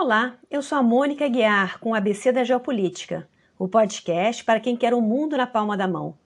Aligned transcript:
Olá, 0.00 0.38
eu 0.48 0.62
sou 0.62 0.78
a 0.78 0.82
Mônica 0.82 1.26
Guiar 1.26 1.80
com 1.80 1.90
o 1.90 1.94
ABC 1.94 2.30
da 2.30 2.44
Geopolítica, 2.44 3.28
o 3.58 3.66
podcast 3.66 4.44
para 4.44 4.60
quem 4.60 4.76
quer 4.76 4.94
o 4.94 5.00
mundo 5.00 5.36
na 5.36 5.44
palma 5.44 5.76
da 5.76 5.88
mão. 5.88 6.16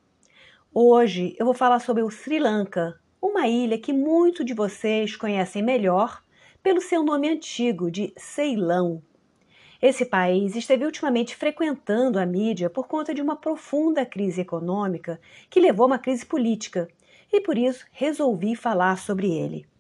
Hoje 0.75 1.35
eu 1.39 1.47
vou 1.47 1.55
falar 1.55 1.79
sobre 1.79 2.03
o 2.03 2.11
Sri 2.11 2.39
Lanka, 2.39 3.01
uma 3.19 3.49
ilha 3.49 3.79
que 3.79 3.91
muitos 3.91 4.45
de 4.45 4.53
vocês 4.53 5.17
conhecem 5.17 5.63
melhor 5.63 6.23
pelo 6.63 6.83
seu 6.83 7.03
nome 7.03 7.31
antigo 7.31 7.91
de 7.91 8.13
Ceilão. 8.15 9.03
Esse 9.81 10.05
país 10.05 10.55
esteve 10.55 10.85
ultimamente 10.85 11.35
frequentando 11.35 12.19
a 12.19 12.27
mídia 12.27 12.69
por 12.69 12.87
conta 12.87 13.15
de 13.15 13.23
uma 13.23 13.37
profunda 13.37 14.05
crise 14.05 14.43
econômica 14.43 15.19
que 15.49 15.61
levou 15.61 15.85
a 15.85 15.87
uma 15.87 15.99
crise 15.99 16.27
política, 16.27 16.89
e 17.33 17.41
por 17.41 17.57
isso 17.57 17.87
resolvi 17.91 18.55
falar 18.55 18.99
sobre 18.99 19.33
ele. 19.33 19.72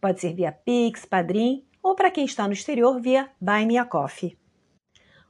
Pode 0.00 0.18
ser 0.18 0.32
via 0.32 0.50
Pix, 0.50 1.04
Padrim 1.04 1.62
ou 1.82 1.94
para 1.94 2.10
quem 2.10 2.24
está 2.24 2.46
no 2.46 2.54
exterior 2.54 2.98
via 2.98 3.28
Buy 3.38 3.66
Me 3.66 3.76
a 3.76 3.84
Coffee. 3.84 4.40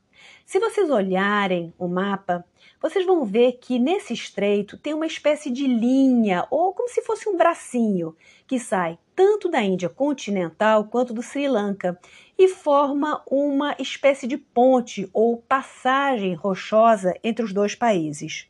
Se 0.46 0.60
vocês 0.60 0.88
olharem 0.88 1.74
o 1.76 1.88
mapa, 1.88 2.44
vocês 2.80 3.04
vão 3.04 3.24
ver 3.24 3.54
que 3.54 3.80
nesse 3.80 4.14
estreito 4.14 4.78
tem 4.78 4.94
uma 4.94 5.04
espécie 5.04 5.50
de 5.50 5.66
linha, 5.66 6.46
ou 6.52 6.72
como 6.72 6.88
se 6.88 7.02
fosse 7.02 7.28
um 7.28 7.36
bracinho, 7.36 8.14
que 8.46 8.56
sai 8.60 8.96
tanto 9.12 9.48
da 9.48 9.60
Índia 9.60 9.88
continental 9.88 10.84
quanto 10.84 11.12
do 11.12 11.20
Sri 11.20 11.48
Lanka 11.48 11.98
e 12.38 12.46
forma 12.46 13.24
uma 13.28 13.74
espécie 13.80 14.28
de 14.28 14.38
ponte 14.38 15.10
ou 15.12 15.38
passagem 15.38 16.34
rochosa 16.34 17.12
entre 17.24 17.44
os 17.44 17.52
dois 17.52 17.74
países. 17.74 18.48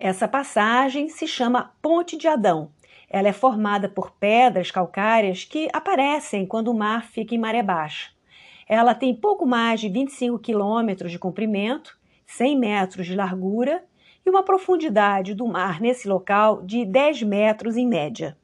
Essa 0.00 0.26
passagem 0.26 1.08
se 1.08 1.28
chama 1.28 1.76
Ponte 1.80 2.16
de 2.16 2.26
Adão. 2.26 2.72
Ela 3.08 3.28
é 3.28 3.32
formada 3.32 3.88
por 3.88 4.10
pedras 4.10 4.72
calcárias 4.72 5.44
que 5.44 5.68
aparecem 5.72 6.44
quando 6.44 6.72
o 6.72 6.74
mar 6.76 7.04
fica 7.04 7.36
em 7.36 7.38
maré 7.38 7.62
baixa. 7.62 8.13
Ela 8.68 8.94
tem 8.94 9.14
pouco 9.14 9.46
mais 9.46 9.80
de 9.80 9.88
25 9.88 10.38
quilômetros 10.38 11.10
de 11.10 11.18
comprimento, 11.18 11.98
100 12.26 12.58
metros 12.58 13.06
de 13.06 13.14
largura 13.14 13.84
e 14.24 14.30
uma 14.30 14.42
profundidade 14.42 15.34
do 15.34 15.46
mar 15.46 15.80
nesse 15.80 16.08
local 16.08 16.62
de 16.62 16.84
10 16.84 17.22
metros 17.22 17.76
em 17.76 17.86
média. 17.86 18.36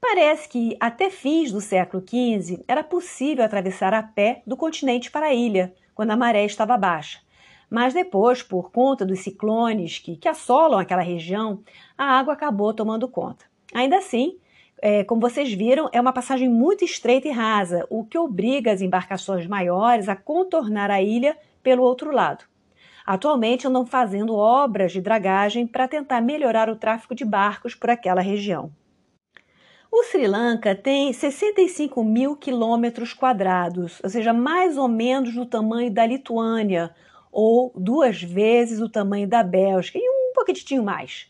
Parece 0.00 0.48
que 0.48 0.76
até 0.80 1.10
fins 1.10 1.52
do 1.52 1.60
século 1.60 2.02
XV 2.02 2.64
era 2.66 2.82
possível 2.82 3.44
atravessar 3.44 3.92
a 3.92 4.02
pé 4.02 4.42
do 4.46 4.56
continente 4.56 5.10
para 5.10 5.26
a 5.26 5.34
ilha, 5.34 5.74
quando 5.94 6.12
a 6.12 6.16
maré 6.16 6.44
estava 6.44 6.78
baixa. 6.78 7.20
Mas 7.68 7.92
depois, 7.92 8.42
por 8.42 8.72
conta 8.72 9.04
dos 9.04 9.20
ciclones 9.20 9.98
que, 9.98 10.16
que 10.16 10.28
assolam 10.28 10.80
aquela 10.80 11.02
região, 11.02 11.62
a 11.96 12.18
água 12.18 12.32
acabou 12.32 12.72
tomando 12.72 13.06
conta. 13.06 13.44
Ainda 13.72 13.98
assim, 13.98 14.38
é, 14.82 15.04
como 15.04 15.20
vocês 15.20 15.52
viram, 15.52 15.88
é 15.92 16.00
uma 16.00 16.12
passagem 16.12 16.48
muito 16.48 16.84
estreita 16.84 17.28
e 17.28 17.30
rasa, 17.30 17.86
o 17.90 18.04
que 18.04 18.18
obriga 18.18 18.72
as 18.72 18.80
embarcações 18.80 19.46
maiores 19.46 20.08
a 20.08 20.16
contornar 20.16 20.90
a 20.90 21.02
ilha 21.02 21.36
pelo 21.62 21.82
outro 21.82 22.10
lado. 22.10 22.44
Atualmente 23.04 23.66
andam 23.66 23.84
fazendo 23.84 24.34
obras 24.34 24.92
de 24.92 25.00
dragagem 25.00 25.66
para 25.66 25.88
tentar 25.88 26.20
melhorar 26.20 26.70
o 26.70 26.76
tráfego 26.76 27.14
de 27.14 27.24
barcos 27.24 27.74
por 27.74 27.90
aquela 27.90 28.20
região. 28.20 28.72
O 29.92 30.04
Sri 30.04 30.28
Lanka 30.28 30.74
tem 30.74 31.12
65 31.12 32.04
mil 32.04 32.36
quilômetros 32.36 33.12
quadrados, 33.12 34.00
ou 34.04 34.08
seja, 34.08 34.32
mais 34.32 34.78
ou 34.78 34.86
menos 34.86 35.34
do 35.34 35.44
tamanho 35.44 35.90
da 35.90 36.06
Lituânia, 36.06 36.94
ou 37.32 37.72
duas 37.74 38.22
vezes 38.22 38.80
o 38.80 38.88
tamanho 38.88 39.26
da 39.26 39.42
Bélgica, 39.42 39.98
e 39.98 40.08
um 40.08 40.32
pouquinho 40.32 40.84
mais. 40.84 41.29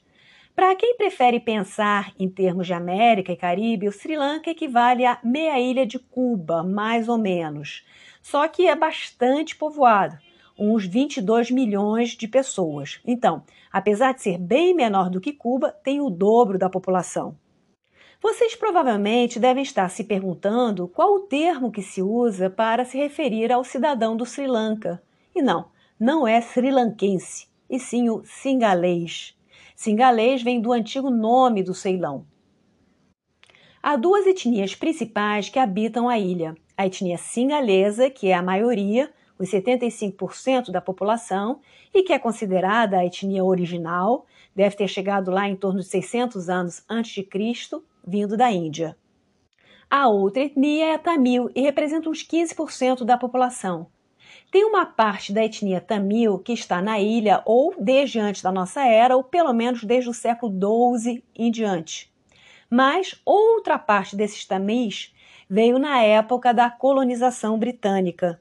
Para 0.60 0.76
quem 0.76 0.94
prefere 0.94 1.40
pensar 1.40 2.12
em 2.18 2.28
termos 2.28 2.66
de 2.66 2.74
América 2.74 3.32
e 3.32 3.36
Caribe, 3.36 3.88
o 3.88 3.92
Sri 3.92 4.14
Lanka 4.14 4.50
equivale 4.50 5.06
a 5.06 5.18
meia 5.24 5.58
ilha 5.58 5.86
de 5.86 5.98
Cuba, 5.98 6.62
mais 6.62 7.08
ou 7.08 7.16
menos. 7.16 7.82
Só 8.20 8.46
que 8.46 8.66
é 8.66 8.76
bastante 8.76 9.56
povoado, 9.56 10.18
uns 10.58 10.84
22 10.84 11.50
milhões 11.50 12.10
de 12.10 12.28
pessoas. 12.28 13.00
Então, 13.06 13.42
apesar 13.72 14.12
de 14.12 14.20
ser 14.20 14.36
bem 14.36 14.74
menor 14.74 15.08
do 15.08 15.18
que 15.18 15.32
Cuba, 15.32 15.70
tem 15.82 15.98
o 15.98 16.10
dobro 16.10 16.58
da 16.58 16.68
população. 16.68 17.34
Vocês 18.20 18.54
provavelmente 18.54 19.40
devem 19.40 19.62
estar 19.62 19.88
se 19.88 20.04
perguntando 20.04 20.86
qual 20.88 21.14
o 21.14 21.20
termo 21.20 21.72
que 21.72 21.80
se 21.80 22.02
usa 22.02 22.50
para 22.50 22.84
se 22.84 22.98
referir 22.98 23.50
ao 23.50 23.64
cidadão 23.64 24.14
do 24.14 24.26
Sri 24.26 24.46
Lanka. 24.46 25.02
E 25.34 25.40
não, 25.40 25.70
não 25.98 26.28
é 26.28 26.38
sri 26.42 26.70
lankense, 26.70 27.48
e 27.70 27.78
sim 27.78 28.10
o 28.10 28.22
singalês. 28.26 29.39
Singalês 29.82 30.42
vem 30.42 30.60
do 30.60 30.74
antigo 30.74 31.08
nome 31.08 31.62
do 31.62 31.72
Ceilão. 31.72 32.26
Há 33.82 33.96
duas 33.96 34.26
etnias 34.26 34.74
principais 34.74 35.48
que 35.48 35.58
habitam 35.58 36.06
a 36.06 36.18
ilha: 36.18 36.54
a 36.76 36.86
etnia 36.86 37.16
singalesa, 37.16 38.10
que 38.10 38.28
é 38.28 38.34
a 38.34 38.42
maioria, 38.42 39.10
os 39.38 39.48
75% 39.48 40.70
da 40.70 40.82
população, 40.82 41.60
e 41.94 42.02
que 42.02 42.12
é 42.12 42.18
considerada 42.18 42.98
a 42.98 43.06
etnia 43.06 43.42
original, 43.42 44.26
deve 44.54 44.76
ter 44.76 44.86
chegado 44.86 45.30
lá 45.30 45.48
em 45.48 45.56
torno 45.56 45.80
de 45.80 45.86
600 45.86 46.50
anos 46.50 46.84
antes 46.86 47.12
de 47.12 47.22
Cristo, 47.22 47.82
vindo 48.06 48.36
da 48.36 48.52
Índia. 48.52 48.94
A 49.88 50.10
outra 50.10 50.42
etnia 50.42 50.88
é 50.88 50.94
a 50.94 50.98
Tamil 50.98 51.50
e 51.54 51.62
representa 51.62 52.10
uns 52.10 52.22
15% 52.22 53.02
da 53.02 53.16
população. 53.16 53.86
Tem 54.50 54.64
uma 54.64 54.84
parte 54.84 55.32
da 55.32 55.44
etnia 55.44 55.80
tamil 55.80 56.38
que 56.38 56.52
está 56.52 56.82
na 56.82 56.98
ilha 56.98 57.40
ou 57.46 57.72
desde 57.78 58.18
antes 58.18 58.42
da 58.42 58.50
nossa 58.50 58.84
era, 58.84 59.16
ou 59.16 59.22
pelo 59.22 59.52
menos 59.52 59.84
desde 59.84 60.10
o 60.10 60.14
século 60.14 60.52
XII 60.98 61.22
em 61.36 61.50
diante. 61.52 62.12
Mas 62.68 63.20
outra 63.24 63.78
parte 63.78 64.16
desses 64.16 64.44
tamis 64.44 65.14
veio 65.48 65.78
na 65.78 66.02
época 66.02 66.52
da 66.52 66.68
colonização 66.68 67.58
britânica. 67.58 68.40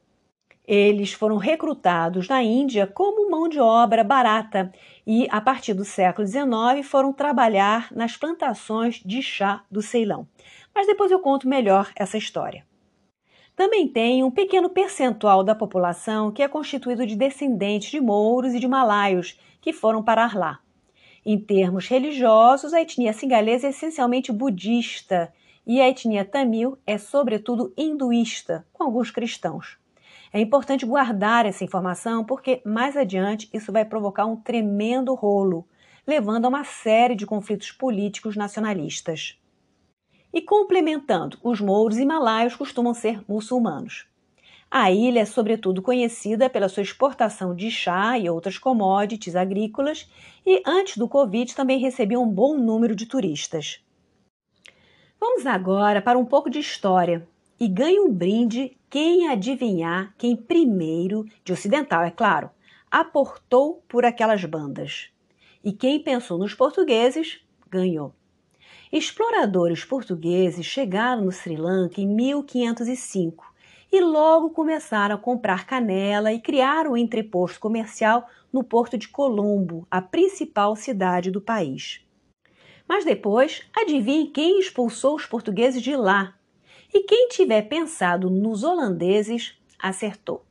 Eles 0.68 1.14
foram 1.14 1.38
recrutados 1.38 2.28
na 2.28 2.44
Índia 2.44 2.86
como 2.86 3.30
mão 3.30 3.48
de 3.48 3.60
obra 3.60 4.04
barata 4.04 4.72
e, 5.06 5.28
a 5.32 5.42
partir 5.42 5.74
do 5.74 5.84
século 5.84 6.28
XIX, 6.28 6.88
foram 6.88 7.12
trabalhar 7.14 7.88
nas 7.92 8.16
plantações 8.16 9.02
de 9.04 9.22
chá 9.22 9.64
do 9.70 9.82
Ceilão. 9.82 10.28
Mas 10.74 10.86
depois 10.86 11.12
eu 11.12 11.20
conto 11.20 11.48
melhor 11.48 11.92
essa 11.96 12.18
história. 12.18 12.69
Também 13.60 13.90
tem 13.90 14.24
um 14.24 14.32
pequeno 14.32 14.70
percentual 14.70 15.44
da 15.44 15.54
população 15.54 16.32
que 16.32 16.42
é 16.42 16.48
constituído 16.48 17.06
de 17.06 17.14
descendentes 17.14 17.92
de 17.92 18.00
mouros 18.00 18.54
e 18.54 18.60
de 18.62 18.70
malaios 18.70 19.38
que 19.60 19.74
foram 19.74 20.02
parar 20.02 20.34
lá. 20.34 20.60
Em 21.26 21.38
termos 21.38 21.86
religiosos, 21.86 22.74
a 22.74 22.82
etnia 22.82 23.12
singalesa 23.12 23.68
é 23.68 23.72
essencialmente 23.72 24.32
budista 24.32 25.34
e 25.68 25.82
a 25.82 25.90
etnia 25.90 26.24
tamil 26.24 26.78
é, 26.88 26.98
sobretudo, 26.98 27.74
hinduísta, 27.76 28.66
com 28.72 28.86
alguns 28.86 29.12
cristãos. 29.12 29.78
É 30.32 30.40
importante 30.40 30.86
guardar 30.86 31.46
essa 31.46 31.66
informação 31.66 32.24
porque 32.24 32.62
mais 32.66 32.96
adiante 32.96 33.50
isso 33.52 33.74
vai 33.74 33.84
provocar 33.84 34.26
um 34.26 34.38
tremendo 34.38 35.14
rolo. 35.14 35.68
levando 36.08 36.46
a 36.46 36.48
uma 36.48 36.64
série 36.64 37.14
de 37.14 37.26
conflitos 37.26 37.74
políticos 37.74 38.38
nacionalistas. 38.38 39.39
E 40.34 40.42
complementando, 40.42 41.38
os 41.44 41.60
mouros 41.60 41.98
e 41.98 42.06
malaios 42.06 42.56
costumam 42.56 42.94
ser 42.94 43.24
muçulmanos. 43.28 44.08
A 44.72 44.92
ilha 44.92 45.22
é 45.22 45.26
sobretudo 45.26 45.82
conhecida 45.82 46.48
pela 46.48 46.70
sua 46.70 46.84
exportação 46.84 47.56
de 47.56 47.72
chá 47.72 48.20
e 48.20 48.30
outras 48.30 48.60
commodities 48.60 49.36
agrícolas 49.36 50.08
e 50.46 50.62
antes 50.64 50.96
do 50.98 51.08
Covid 51.08 51.56
também 51.56 51.80
recebia 51.80 52.20
um 52.20 52.30
bom 52.30 52.56
número 52.56 52.96
de 52.96 53.08
turistas. 53.08 53.84
Vamos 55.20 55.48
agora 55.48 56.04
para 56.04 56.20
um 56.20 56.26
pouco 56.26 56.52
de 56.52 56.60
história 56.60 57.28
e 57.60 57.68
ganhe 57.68 58.00
um 58.00 58.14
brinde 58.14 58.78
quem 58.92 59.28
adivinhar 59.28 60.14
quem 60.20 60.36
primeiro, 60.36 61.26
de 61.44 61.52
ocidental 61.52 62.04
é 62.04 62.12
claro, 62.12 62.52
aportou 62.92 63.84
por 63.88 64.06
aquelas 64.06 64.46
bandas. 64.46 65.10
E 65.64 65.74
quem 65.74 66.02
pensou 66.02 66.38
nos 66.38 66.54
portugueses 66.54 67.42
ganhou. 67.70 68.14
Exploradores 68.92 69.86
portugueses 69.86 70.66
chegaram 70.66 71.26
no 71.26 71.32
Sri 71.32 71.56
Lanka 71.56 72.02
em 72.02 72.08
1505 72.08 73.54
e 73.92 74.02
logo 74.02 74.50
começaram 74.50 75.14
a 75.14 75.20
comprar 75.20 75.68
canela 75.68 76.34
e 76.34 76.40
criaram 76.40 76.94
um 76.94 76.98
entreposto 76.98 77.60
comercial 77.60 78.28
no 78.52 78.64
porto 78.64 78.98
de 78.98 79.08
Colombo, 79.08 79.86
a 79.92 80.02
principal 80.02 80.76
cidade 80.76 81.30
do 81.30 81.40
país. 81.40 82.04
Mas 82.88 83.06
depois, 83.06 83.62
adivinhe 83.78 84.32
quem 84.32 84.60
expulsou 84.60 85.16
os 85.16 85.26
portugueses 85.28 85.84
de 85.84 85.96
lá. 85.96 86.34
E 86.92 87.04
quem 87.04 87.28
tiver 87.28 87.70
pensado 87.70 88.28
nos 88.28 88.64
holandeses, 88.64 89.56
acertou. 89.78 90.44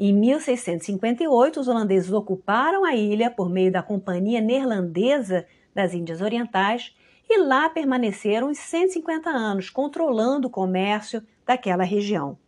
Em 0.00 0.12
1658, 0.12 1.60
os 1.60 1.68
holandeses 1.68 2.12
ocuparam 2.12 2.84
a 2.84 2.96
ilha 2.96 3.30
por 3.30 3.48
meio 3.48 3.70
da 3.70 3.84
Companhia 3.84 4.40
Neerlandesa 4.40 5.46
das 5.72 5.94
Índias 5.94 6.20
Orientais 6.20 6.92
e 7.28 7.38
lá 7.38 7.68
permaneceram 7.68 8.50
os 8.50 8.58
150 8.58 9.28
anos, 9.28 9.70
controlando 9.70 10.48
o 10.48 10.50
comércio 10.50 11.22
daquela 11.44 11.84
região. 11.84 12.38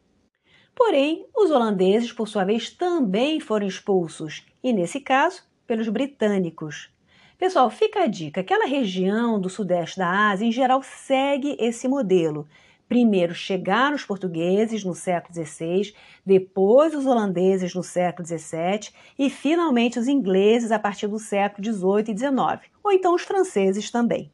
Porém, 0.75 1.27
os 1.37 1.51
holandeses, 1.51 2.13
por 2.13 2.27
sua 2.27 2.45
vez, 2.45 2.71
também 2.71 3.39
foram 3.39 3.67
expulsos, 3.67 4.47
e 4.63 4.73
nesse 4.73 5.01
caso, 5.01 5.43
pelos 5.67 5.89
britânicos. 5.89 6.91
Pessoal, 7.37 7.71
fica 7.71 8.03
a 8.03 8.07
dica: 8.07 8.41
aquela 8.41 8.67
região 8.67 9.41
do 9.41 9.49
sudeste 9.49 9.99
da 9.99 10.31
Ásia, 10.31 10.47
em 10.47 10.53
geral, 10.53 10.83
segue 10.83 11.57
esse 11.59 11.87
modelo. 11.87 12.49
Primeiro 12.89 13.35
chegaram 13.35 13.95
os 13.95 14.05
portugueses 14.05 14.85
no 14.85 14.95
século 14.95 15.33
XVI, 15.33 15.95
depois 16.27 16.93
os 16.93 17.07
holandeses 17.07 17.73
no 17.73 17.85
século 17.85 18.27
XVII 18.27 18.91
e 19.17 19.31
finalmente 19.31 19.99
os 19.99 20.09
ingleses 20.09 20.73
a 20.73 20.79
partir 20.79 21.07
do 21.07 21.19
século 21.19 21.65
XVIII 21.65 22.15
e 22.15 22.19
XIX, 22.19 22.71
ou 22.83 22.91
então 22.91 23.15
os 23.15 23.23
franceses 23.23 23.91
também. 23.93 24.33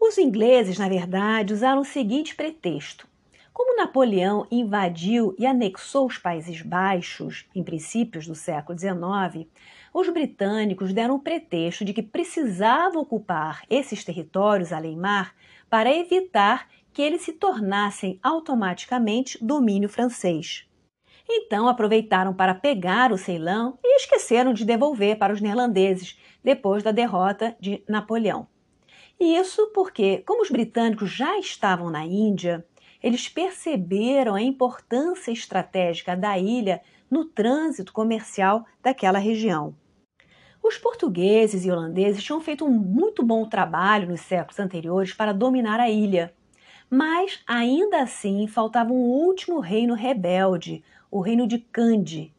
Os 0.00 0.16
ingleses, 0.16 0.78
na 0.78 0.88
verdade, 0.88 1.52
usaram 1.52 1.82
o 1.82 1.84
seguinte 1.84 2.34
pretexto: 2.34 3.06
como 3.52 3.76
Napoleão 3.76 4.46
invadiu 4.50 5.36
e 5.38 5.44
anexou 5.44 6.06
os 6.06 6.16
Países 6.16 6.62
Baixos 6.62 7.44
em 7.54 7.62
princípios 7.62 8.26
do 8.26 8.34
século 8.34 8.78
XIX, 8.78 9.46
os 9.92 10.08
britânicos 10.08 10.94
deram 10.94 11.16
o 11.16 11.20
pretexto 11.20 11.84
de 11.84 11.92
que 11.92 12.02
precisavam 12.02 13.02
ocupar 13.02 13.62
esses 13.68 14.02
territórios 14.02 14.72
além-mar 14.72 15.34
para 15.68 15.94
evitar 15.94 16.66
que 16.94 17.02
eles 17.02 17.20
se 17.20 17.34
tornassem 17.34 18.18
automaticamente 18.22 19.38
domínio 19.44 19.88
francês. 19.88 20.66
Então 21.28 21.68
aproveitaram 21.68 22.32
para 22.32 22.54
pegar 22.54 23.12
o 23.12 23.18
Ceilão 23.18 23.78
e 23.84 23.96
esqueceram 23.98 24.54
de 24.54 24.64
devolver 24.64 25.18
para 25.18 25.32
os 25.32 25.42
neerlandeses 25.42 26.18
depois 26.42 26.82
da 26.82 26.90
derrota 26.90 27.54
de 27.60 27.84
Napoleão. 27.86 28.48
E 29.20 29.36
isso 29.36 29.70
porque, 29.74 30.24
como 30.26 30.40
os 30.40 30.50
britânicos 30.50 31.10
já 31.10 31.38
estavam 31.38 31.90
na 31.90 32.06
Índia, 32.06 32.66
eles 33.02 33.28
perceberam 33.28 34.34
a 34.34 34.40
importância 34.40 35.30
estratégica 35.30 36.16
da 36.16 36.38
ilha 36.38 36.80
no 37.10 37.26
trânsito 37.26 37.92
comercial 37.92 38.64
daquela 38.82 39.18
região. 39.18 39.74
Os 40.62 40.78
portugueses 40.78 41.66
e 41.66 41.70
holandeses 41.70 42.22
tinham 42.22 42.40
feito 42.40 42.64
um 42.64 42.70
muito 42.70 43.22
bom 43.22 43.46
trabalho 43.46 44.08
nos 44.08 44.22
séculos 44.22 44.58
anteriores 44.58 45.12
para 45.12 45.32
dominar 45.32 45.80
a 45.80 45.90
ilha, 45.90 46.32
mas 46.88 47.42
ainda 47.46 48.02
assim 48.02 48.46
faltava 48.46 48.90
um 48.90 49.02
último 49.02 49.60
reino 49.60 49.94
rebelde, 49.94 50.82
o 51.10 51.20
reino 51.20 51.46
de 51.46 51.58
Cande, 51.58 52.32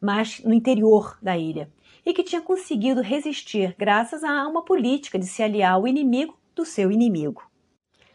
mas 0.00 0.42
no 0.44 0.54
interior 0.54 1.18
da 1.20 1.36
ilha, 1.36 1.70
e 2.04 2.12
que 2.12 2.22
tinha 2.22 2.40
conseguido 2.40 3.00
resistir 3.00 3.74
graças 3.78 4.24
a 4.24 4.46
uma 4.46 4.64
política 4.64 5.18
de 5.18 5.26
se 5.26 5.42
aliar 5.42 5.74
ao 5.74 5.86
inimigo 5.86 6.38
do 6.54 6.64
seu 6.64 6.90
inimigo. 6.90 7.42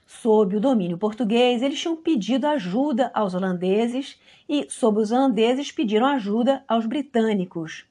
Sob 0.05 0.55
o 0.55 0.59
domínio 0.59 0.97
português, 0.97 1.63
eles 1.63 1.79
tinham 1.79 1.95
pedido 1.95 2.45
ajuda 2.45 3.09
aos 3.13 3.33
holandeses 3.33 4.19
e, 4.47 4.67
sob 4.69 4.99
os 4.99 5.11
holandeses, 5.11 5.71
pediram 5.71 6.05
ajuda 6.05 6.63
aos 6.67 6.85
britânicos. 6.85 7.85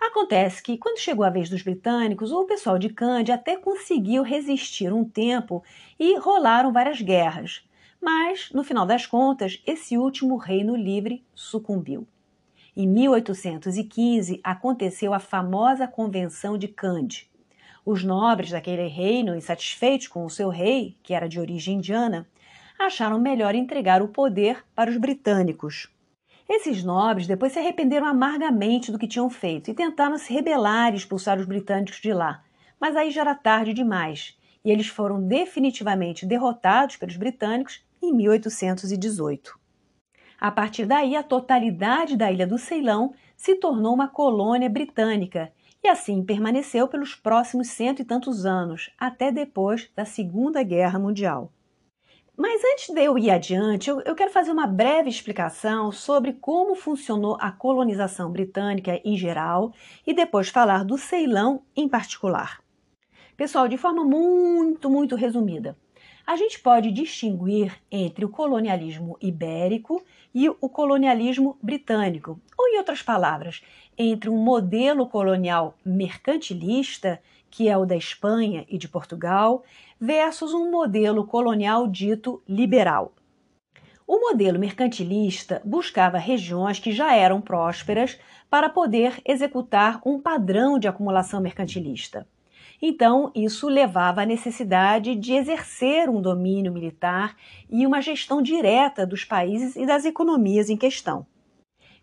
Acontece 0.00 0.62
que, 0.62 0.78
quando 0.78 1.00
chegou 1.00 1.24
a 1.24 1.30
vez 1.30 1.50
dos 1.50 1.62
britânicos, 1.62 2.32
o 2.32 2.44
pessoal 2.44 2.78
de 2.78 2.88
Cândia 2.88 3.34
até 3.34 3.56
conseguiu 3.56 4.22
resistir 4.22 4.92
um 4.92 5.04
tempo 5.04 5.62
e 5.98 6.16
rolaram 6.18 6.72
várias 6.72 7.02
guerras. 7.02 7.68
Mas, 8.00 8.50
no 8.52 8.62
final 8.62 8.86
das 8.86 9.06
contas, 9.06 9.60
esse 9.66 9.98
último 9.98 10.36
reino 10.36 10.76
livre 10.76 11.24
sucumbiu. 11.34 12.06
Em 12.80 12.86
1815 12.86 14.40
aconteceu 14.44 15.12
a 15.12 15.18
famosa 15.18 15.88
Convenção 15.88 16.56
de 16.56 16.68
Cândia. 16.68 17.24
Os 17.84 18.04
nobres 18.04 18.52
daquele 18.52 18.86
reino, 18.86 19.34
insatisfeitos 19.34 20.06
com 20.06 20.24
o 20.24 20.30
seu 20.30 20.48
rei, 20.48 20.96
que 21.02 21.12
era 21.12 21.28
de 21.28 21.40
origem 21.40 21.78
indiana, 21.78 22.24
acharam 22.78 23.18
melhor 23.18 23.56
entregar 23.56 24.00
o 24.00 24.06
poder 24.06 24.64
para 24.76 24.88
os 24.88 24.96
britânicos. 24.96 25.92
Esses 26.48 26.84
nobres 26.84 27.26
depois 27.26 27.52
se 27.52 27.58
arrependeram 27.58 28.06
amargamente 28.06 28.92
do 28.92 28.98
que 28.98 29.08
tinham 29.08 29.28
feito 29.28 29.72
e 29.72 29.74
tentaram 29.74 30.16
se 30.16 30.32
rebelar 30.32 30.92
e 30.94 30.98
expulsar 30.98 31.36
os 31.36 31.46
britânicos 31.46 32.00
de 32.00 32.12
lá. 32.12 32.44
Mas 32.80 32.94
aí 32.94 33.10
já 33.10 33.22
era 33.22 33.34
tarde 33.34 33.74
demais 33.74 34.38
e 34.64 34.70
eles 34.70 34.86
foram 34.86 35.20
definitivamente 35.20 36.24
derrotados 36.24 36.94
pelos 36.94 37.16
britânicos 37.16 37.84
em 38.00 38.14
1818. 38.14 39.57
A 40.40 40.52
partir 40.52 40.86
daí, 40.86 41.16
a 41.16 41.22
totalidade 41.22 42.16
da 42.16 42.30
ilha 42.30 42.46
do 42.46 42.58
Ceilão 42.58 43.12
se 43.36 43.56
tornou 43.56 43.92
uma 43.92 44.06
colônia 44.06 44.68
britânica 44.68 45.52
e 45.82 45.88
assim 45.88 46.24
permaneceu 46.24 46.86
pelos 46.86 47.14
próximos 47.14 47.68
cento 47.68 48.00
e 48.02 48.04
tantos 48.04 48.46
anos, 48.46 48.90
até 48.98 49.32
depois 49.32 49.90
da 49.96 50.04
Segunda 50.04 50.62
Guerra 50.62 50.98
Mundial. 50.98 51.52
Mas 52.36 52.62
antes 52.64 52.94
de 52.94 53.02
eu 53.02 53.18
ir 53.18 53.30
adiante, 53.30 53.90
eu, 53.90 54.14
quero 54.14 54.30
fazer 54.30 54.52
uma 54.52 54.66
breve 54.66 55.08
explicação 55.10 55.90
sobre 55.90 56.34
como 56.34 56.76
funcionou 56.76 57.36
a 57.40 57.50
colonização 57.50 58.30
britânica 58.30 59.00
em 59.04 59.16
geral 59.16 59.72
e 60.06 60.14
depois 60.14 60.48
falar 60.48 60.84
do 60.84 60.96
Ceilão 60.96 61.62
em 61.74 61.88
particular. 61.88 62.62
Pessoal, 63.36 63.66
de 63.66 63.76
forma 63.76 64.04
muito, 64.04 64.88
muito 64.88 65.16
resumida, 65.16 65.76
a 66.28 66.36
gente 66.36 66.60
pode 66.60 66.90
distinguir 66.90 67.74
entre 67.90 68.22
o 68.22 68.28
colonialismo 68.28 69.16
ibérico 69.18 70.04
e 70.34 70.46
o 70.50 70.68
colonialismo 70.68 71.56
britânico, 71.62 72.38
ou, 72.54 72.68
em 72.68 72.76
outras 72.76 73.00
palavras, 73.00 73.62
entre 73.96 74.28
um 74.28 74.36
modelo 74.36 75.06
colonial 75.06 75.74
mercantilista, 75.82 77.18
que 77.50 77.66
é 77.66 77.78
o 77.78 77.86
da 77.86 77.96
Espanha 77.96 78.66
e 78.68 78.76
de 78.76 78.86
Portugal, 78.86 79.64
versus 79.98 80.52
um 80.52 80.70
modelo 80.70 81.26
colonial 81.26 81.88
dito 81.88 82.42
liberal. 82.46 83.14
O 84.06 84.20
modelo 84.20 84.58
mercantilista 84.58 85.62
buscava 85.64 86.18
regiões 86.18 86.78
que 86.78 86.92
já 86.92 87.16
eram 87.16 87.40
prósperas 87.40 88.20
para 88.50 88.68
poder 88.68 89.18
executar 89.24 89.98
um 90.04 90.20
padrão 90.20 90.78
de 90.78 90.86
acumulação 90.86 91.40
mercantilista. 91.40 92.28
Então, 92.80 93.32
isso 93.34 93.68
levava 93.68 94.22
à 94.22 94.26
necessidade 94.26 95.16
de 95.16 95.32
exercer 95.32 96.08
um 96.08 96.22
domínio 96.22 96.72
militar 96.72 97.36
e 97.68 97.84
uma 97.86 98.00
gestão 98.00 98.40
direta 98.40 99.06
dos 99.06 99.24
países 99.24 99.74
e 99.74 99.84
das 99.84 100.04
economias 100.04 100.70
em 100.70 100.76
questão. 100.76 101.26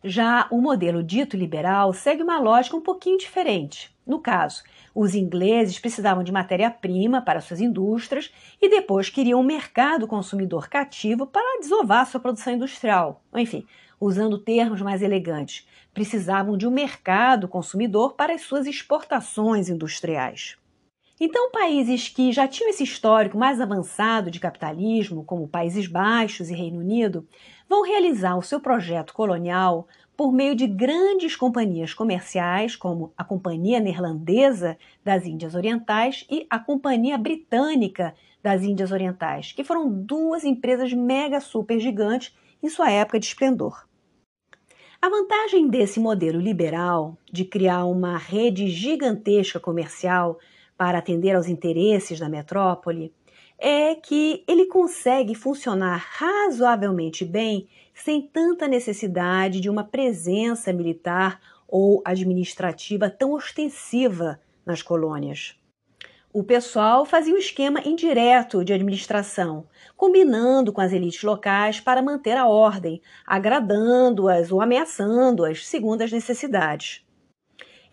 Já 0.03 0.47
o 0.51 0.61
modelo 0.61 1.01
dito 1.01 1.35
liberal 1.35 1.91
segue 1.91 2.21
uma 2.21 2.39
lógica 2.39 2.77
um 2.77 2.81
pouquinho 2.81 3.17
diferente. 3.17 3.95
No 4.05 4.19
caso, 4.19 4.61
os 4.93 5.15
ingleses 5.15 5.79
precisavam 5.79 6.23
de 6.23 6.31
matéria-prima 6.31 7.23
para 7.23 7.41
suas 7.41 7.59
indústrias 7.59 8.31
e 8.61 8.69
depois 8.69 9.09
queriam 9.09 9.39
um 9.39 9.43
mercado 9.43 10.07
consumidor 10.07 10.69
cativo 10.69 11.25
para 11.25 11.59
desovar 11.59 12.05
sua 12.05 12.19
produção 12.19 12.53
industrial. 12.53 13.23
Enfim, 13.33 13.65
usando 13.99 14.37
termos 14.37 14.79
mais 14.81 15.01
elegantes, 15.01 15.67
precisavam 15.91 16.55
de 16.55 16.67
um 16.67 16.71
mercado 16.71 17.47
consumidor 17.47 18.13
para 18.13 18.35
as 18.35 18.41
suas 18.41 18.67
exportações 18.67 19.69
industriais. 19.69 20.55
Então, 21.17 21.49
países 21.49 22.09
que 22.09 22.31
já 22.33 22.45
tinham 22.45 22.69
esse 22.69 22.83
histórico 22.83 23.37
mais 23.37 23.61
avançado 23.61 24.29
de 24.29 24.39
capitalismo, 24.39 25.23
como 25.23 25.47
Países 25.47 25.87
Baixos 25.87 26.49
e 26.49 26.53
Reino 26.53 26.79
Unido, 26.79 27.25
vão 27.69 27.83
realizar 27.83 28.35
o 28.37 28.41
seu 28.41 28.59
projeto 28.59 29.13
colonial 29.13 29.87
por 30.17 30.33
meio 30.33 30.55
de 30.55 30.67
grandes 30.67 31.35
companhias 31.35 31.93
comerciais, 31.93 32.75
como 32.75 33.13
a 33.17 33.23
Companhia 33.23 33.79
Neerlandesa 33.79 34.77
das 35.03 35.25
Índias 35.25 35.55
Orientais 35.55 36.25
e 36.29 36.45
a 36.49 36.59
Companhia 36.59 37.17
Britânica 37.17 38.13
das 38.43 38.63
Índias 38.63 38.91
Orientais, 38.91 39.53
que 39.53 39.63
foram 39.63 39.89
duas 39.89 40.43
empresas 40.43 40.91
mega 40.93 41.39
super 41.39 41.79
gigantes 41.79 42.35
em 42.61 42.69
sua 42.69 42.91
época 42.91 43.19
de 43.19 43.25
esplendor. 43.25 43.87
A 45.01 45.09
vantagem 45.09 45.67
desse 45.67 45.99
modelo 45.99 46.39
liberal 46.39 47.17
de 47.31 47.45
criar 47.45 47.85
uma 47.85 48.17
rede 48.17 48.67
gigantesca 48.67 49.59
comercial 49.59 50.39
para 50.77 50.97
atender 50.97 51.35
aos 51.35 51.47
interesses 51.47 52.19
da 52.19 52.29
metrópole 52.29 53.13
é 53.57 53.95
que 53.95 54.43
ele 54.47 54.65
consegue 54.65 55.33
funcionar 55.33 56.05
razoavelmente 56.17 57.23
bem 57.23 57.67
sem 57.93 58.21
tanta 58.21 58.67
necessidade 58.67 59.61
de 59.61 59.69
uma 59.69 59.83
presença 59.83 60.73
militar 60.73 61.39
ou 61.67 62.01
administrativa 62.05 63.09
tão 63.09 63.33
ostensiva 63.33 64.39
nas 64.65 64.81
colônias. 64.81 65.57
O 66.33 66.43
pessoal 66.43 67.05
fazia 67.05 67.33
um 67.33 67.37
esquema 67.37 67.79
indireto 67.85 68.65
de 68.65 68.73
administração, 68.73 69.65
combinando 69.95 70.73
com 70.73 70.81
as 70.81 70.91
elites 70.91 71.23
locais 71.23 71.79
para 71.79 72.01
manter 72.01 72.35
a 72.35 72.45
ordem, 72.45 73.01
agradando-as 73.25 74.51
ou 74.51 74.59
ameaçando-as 74.59 75.65
segundo 75.65 76.01
as 76.01 76.11
necessidades. 76.11 77.04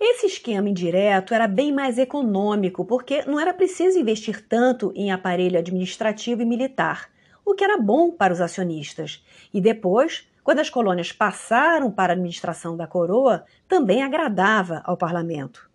Esse 0.04 0.26
esquema 0.26 0.68
indireto 0.68 1.32
era 1.32 1.46
bem 1.46 1.70
mais 1.70 1.96
econômico, 1.96 2.84
porque 2.84 3.22
não 3.24 3.38
era 3.38 3.54
preciso 3.54 4.00
investir 4.00 4.44
tanto 4.48 4.92
em 4.96 5.12
aparelho 5.12 5.56
administrativo 5.56 6.42
e 6.42 6.44
militar, 6.44 7.08
o 7.44 7.54
que 7.54 7.62
era 7.62 7.78
bom 7.78 8.10
para 8.10 8.32
os 8.32 8.40
acionistas. 8.40 9.24
E 9.54 9.60
depois, 9.60 10.28
quando 10.42 10.58
as 10.58 10.68
colônias 10.68 11.12
passaram 11.12 11.88
para 11.88 12.12
a 12.12 12.16
administração 12.16 12.76
da 12.76 12.84
coroa, 12.84 13.44
também 13.68 14.02
agradava 14.02 14.82
ao 14.84 14.96
parlamento. 14.96 15.70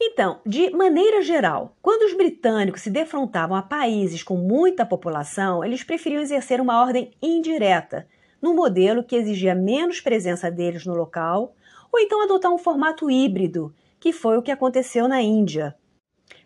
Então, 0.00 0.40
de 0.46 0.70
maneira 0.70 1.20
geral, 1.20 1.76
quando 1.82 2.02
os 2.02 2.16
britânicos 2.16 2.82
se 2.82 2.90
defrontavam 2.90 3.56
a 3.56 3.62
países 3.62 4.22
com 4.22 4.36
muita 4.36 4.86
população, 4.86 5.64
eles 5.64 5.82
preferiam 5.82 6.22
exercer 6.22 6.60
uma 6.60 6.80
ordem 6.80 7.10
indireta, 7.20 8.06
num 8.40 8.54
modelo 8.54 9.02
que 9.02 9.16
exigia 9.16 9.56
menos 9.56 10.00
presença 10.00 10.48
deles 10.48 10.86
no 10.86 10.94
local 10.94 11.56
ou 11.92 12.00
então 12.00 12.22
adotar 12.22 12.52
um 12.52 12.58
formato 12.58 13.10
híbrido, 13.10 13.74
que 13.98 14.12
foi 14.12 14.36
o 14.36 14.42
que 14.42 14.50
aconteceu 14.50 15.08
na 15.08 15.20
Índia. 15.20 15.74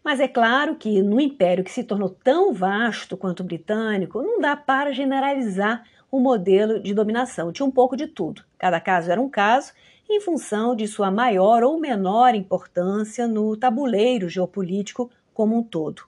Mas 0.04 0.20
é 0.20 0.28
claro 0.28 0.76
que 0.76 1.02
no 1.02 1.20
império 1.20 1.64
que 1.64 1.70
se 1.70 1.84
tornou 1.84 2.08
tão 2.08 2.52
vasto 2.52 3.16
quanto 3.16 3.40
o 3.40 3.44
britânico, 3.44 4.22
não 4.22 4.40
dá 4.40 4.56
para 4.56 4.92
generalizar 4.92 5.84
o 6.10 6.20
modelo 6.20 6.80
de 6.80 6.92
dominação. 6.92 7.52
Tinha 7.52 7.66
um 7.66 7.70
pouco 7.70 7.96
de 7.96 8.06
tudo. 8.06 8.42
Cada 8.58 8.80
caso 8.80 9.10
era 9.10 9.20
um 9.20 9.28
caso, 9.28 9.72
em 10.08 10.20
função 10.20 10.76
de 10.76 10.86
sua 10.86 11.10
maior 11.10 11.62
ou 11.62 11.80
menor 11.80 12.34
importância 12.34 13.26
no 13.26 13.56
tabuleiro 13.56 14.28
geopolítico 14.28 15.10
como 15.32 15.56
um 15.56 15.62
todo. 15.62 16.02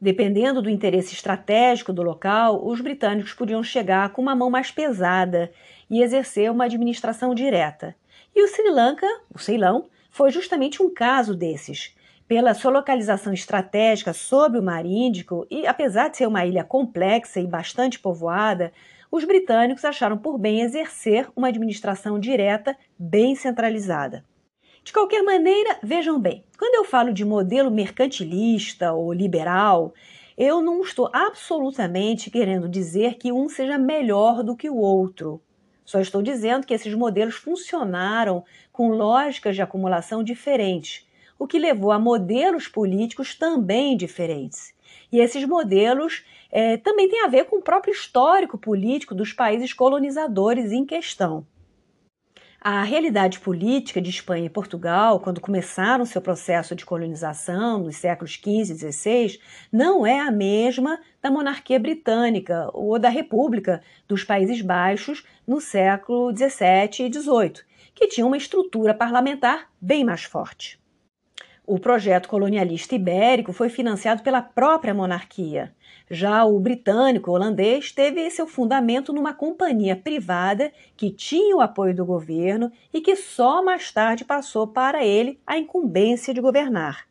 Dependendo 0.00 0.60
do 0.60 0.68
interesse 0.68 1.14
estratégico 1.14 1.92
do 1.92 2.02
local, 2.02 2.66
os 2.66 2.80
britânicos 2.80 3.32
podiam 3.32 3.62
chegar 3.62 4.10
com 4.10 4.20
uma 4.20 4.34
mão 4.34 4.50
mais 4.50 4.70
pesada 4.70 5.50
e 5.88 6.02
exercer 6.02 6.50
uma 6.50 6.64
administração 6.64 7.34
direta. 7.34 7.94
E 8.34 8.42
o 8.42 8.48
Sri 8.48 8.70
Lanka, 8.70 9.06
o 9.34 9.38
Ceilão, 9.38 9.88
foi 10.10 10.30
justamente 10.30 10.82
um 10.82 10.92
caso 10.92 11.34
desses. 11.34 11.94
Pela 12.26 12.54
sua 12.54 12.72
localização 12.72 13.32
estratégica 13.32 14.12
sobre 14.12 14.58
o 14.58 14.62
Mar 14.62 14.84
Índico 14.84 15.46
e 15.50 15.66
apesar 15.66 16.08
de 16.08 16.16
ser 16.16 16.26
uma 16.26 16.44
ilha 16.44 16.64
complexa 16.64 17.40
e 17.40 17.46
bastante 17.46 17.98
povoada, 17.98 18.72
os 19.10 19.24
britânicos 19.24 19.84
acharam 19.84 20.18
por 20.18 20.36
bem 20.36 20.60
exercer 20.60 21.28
uma 21.36 21.48
administração 21.48 22.18
direta 22.18 22.76
bem 22.98 23.34
centralizada. 23.34 24.24
De 24.82 24.92
qualquer 24.92 25.22
maneira, 25.22 25.78
vejam 25.82 26.18
bem, 26.20 26.44
quando 26.58 26.74
eu 26.74 26.84
falo 26.84 27.12
de 27.12 27.24
modelo 27.24 27.70
mercantilista 27.70 28.92
ou 28.92 29.12
liberal, 29.12 29.92
eu 30.36 30.60
não 30.60 30.80
estou 30.80 31.10
absolutamente 31.12 32.30
querendo 32.30 32.68
dizer 32.68 33.14
que 33.14 33.32
um 33.32 33.48
seja 33.48 33.78
melhor 33.78 34.42
do 34.42 34.56
que 34.56 34.68
o 34.68 34.76
outro. 34.76 35.40
Só 35.86 36.00
estou 36.00 36.20
dizendo 36.20 36.66
que 36.66 36.74
esses 36.74 36.92
modelos 36.92 37.36
funcionaram 37.36 38.44
com 38.72 38.88
lógicas 38.88 39.54
de 39.54 39.62
acumulação 39.62 40.22
diferentes, 40.22 41.06
o 41.38 41.46
que 41.46 41.58
levou 41.58 41.92
a 41.92 41.98
modelos 41.98 42.66
políticos 42.66 43.34
também 43.34 43.96
diferentes. 43.96 44.74
E 45.12 45.20
esses 45.20 45.46
modelos 45.46 46.24
é, 46.50 46.76
também 46.76 47.08
têm 47.08 47.24
a 47.24 47.28
ver 47.28 47.44
com 47.44 47.58
o 47.58 47.62
próprio 47.62 47.92
histórico 47.92 48.58
político 48.58 49.14
dos 49.14 49.32
países 49.32 49.72
colonizadores 49.72 50.72
em 50.72 50.84
questão. 50.84 51.46
A 52.68 52.82
realidade 52.82 53.38
política 53.38 54.02
de 54.02 54.10
Espanha 54.10 54.46
e 54.46 54.50
Portugal, 54.50 55.20
quando 55.20 55.40
começaram 55.40 56.04
seu 56.04 56.20
processo 56.20 56.74
de 56.74 56.84
colonização 56.84 57.78
nos 57.78 57.94
séculos 57.94 58.32
XV 58.32 58.72
e 58.72 58.92
XVI, 58.92 59.40
não 59.70 60.04
é 60.04 60.18
a 60.18 60.32
mesma 60.32 60.98
da 61.22 61.30
monarquia 61.30 61.78
britânica 61.78 62.68
ou 62.74 62.98
da 62.98 63.08
República 63.08 63.80
dos 64.08 64.24
Países 64.24 64.62
Baixos 64.62 65.24
no 65.46 65.60
século 65.60 66.36
XVII 66.36 67.06
e 67.06 67.12
XVIII, 67.12 67.64
que 67.94 68.08
tinha 68.08 68.26
uma 68.26 68.36
estrutura 68.36 68.92
parlamentar 68.92 69.70
bem 69.80 70.04
mais 70.04 70.24
forte. 70.24 70.76
O 71.68 71.80
projeto 71.80 72.28
colonialista 72.28 72.94
ibérico 72.94 73.52
foi 73.52 73.68
financiado 73.68 74.22
pela 74.22 74.40
própria 74.40 74.94
monarquia. 74.94 75.74
Já 76.08 76.44
o 76.44 76.60
britânico 76.60 77.32
holandês 77.32 77.90
teve 77.90 78.30
seu 78.30 78.46
fundamento 78.46 79.12
numa 79.12 79.34
companhia 79.34 79.96
privada 79.96 80.70
que 80.96 81.10
tinha 81.10 81.56
o 81.56 81.60
apoio 81.60 81.92
do 81.92 82.06
governo 82.06 82.70
e 82.94 83.00
que 83.00 83.16
só 83.16 83.64
mais 83.64 83.90
tarde 83.90 84.24
passou 84.24 84.68
para 84.68 85.04
ele 85.04 85.40
a 85.44 85.58
incumbência 85.58 86.32
de 86.32 86.40
governar. 86.40 87.08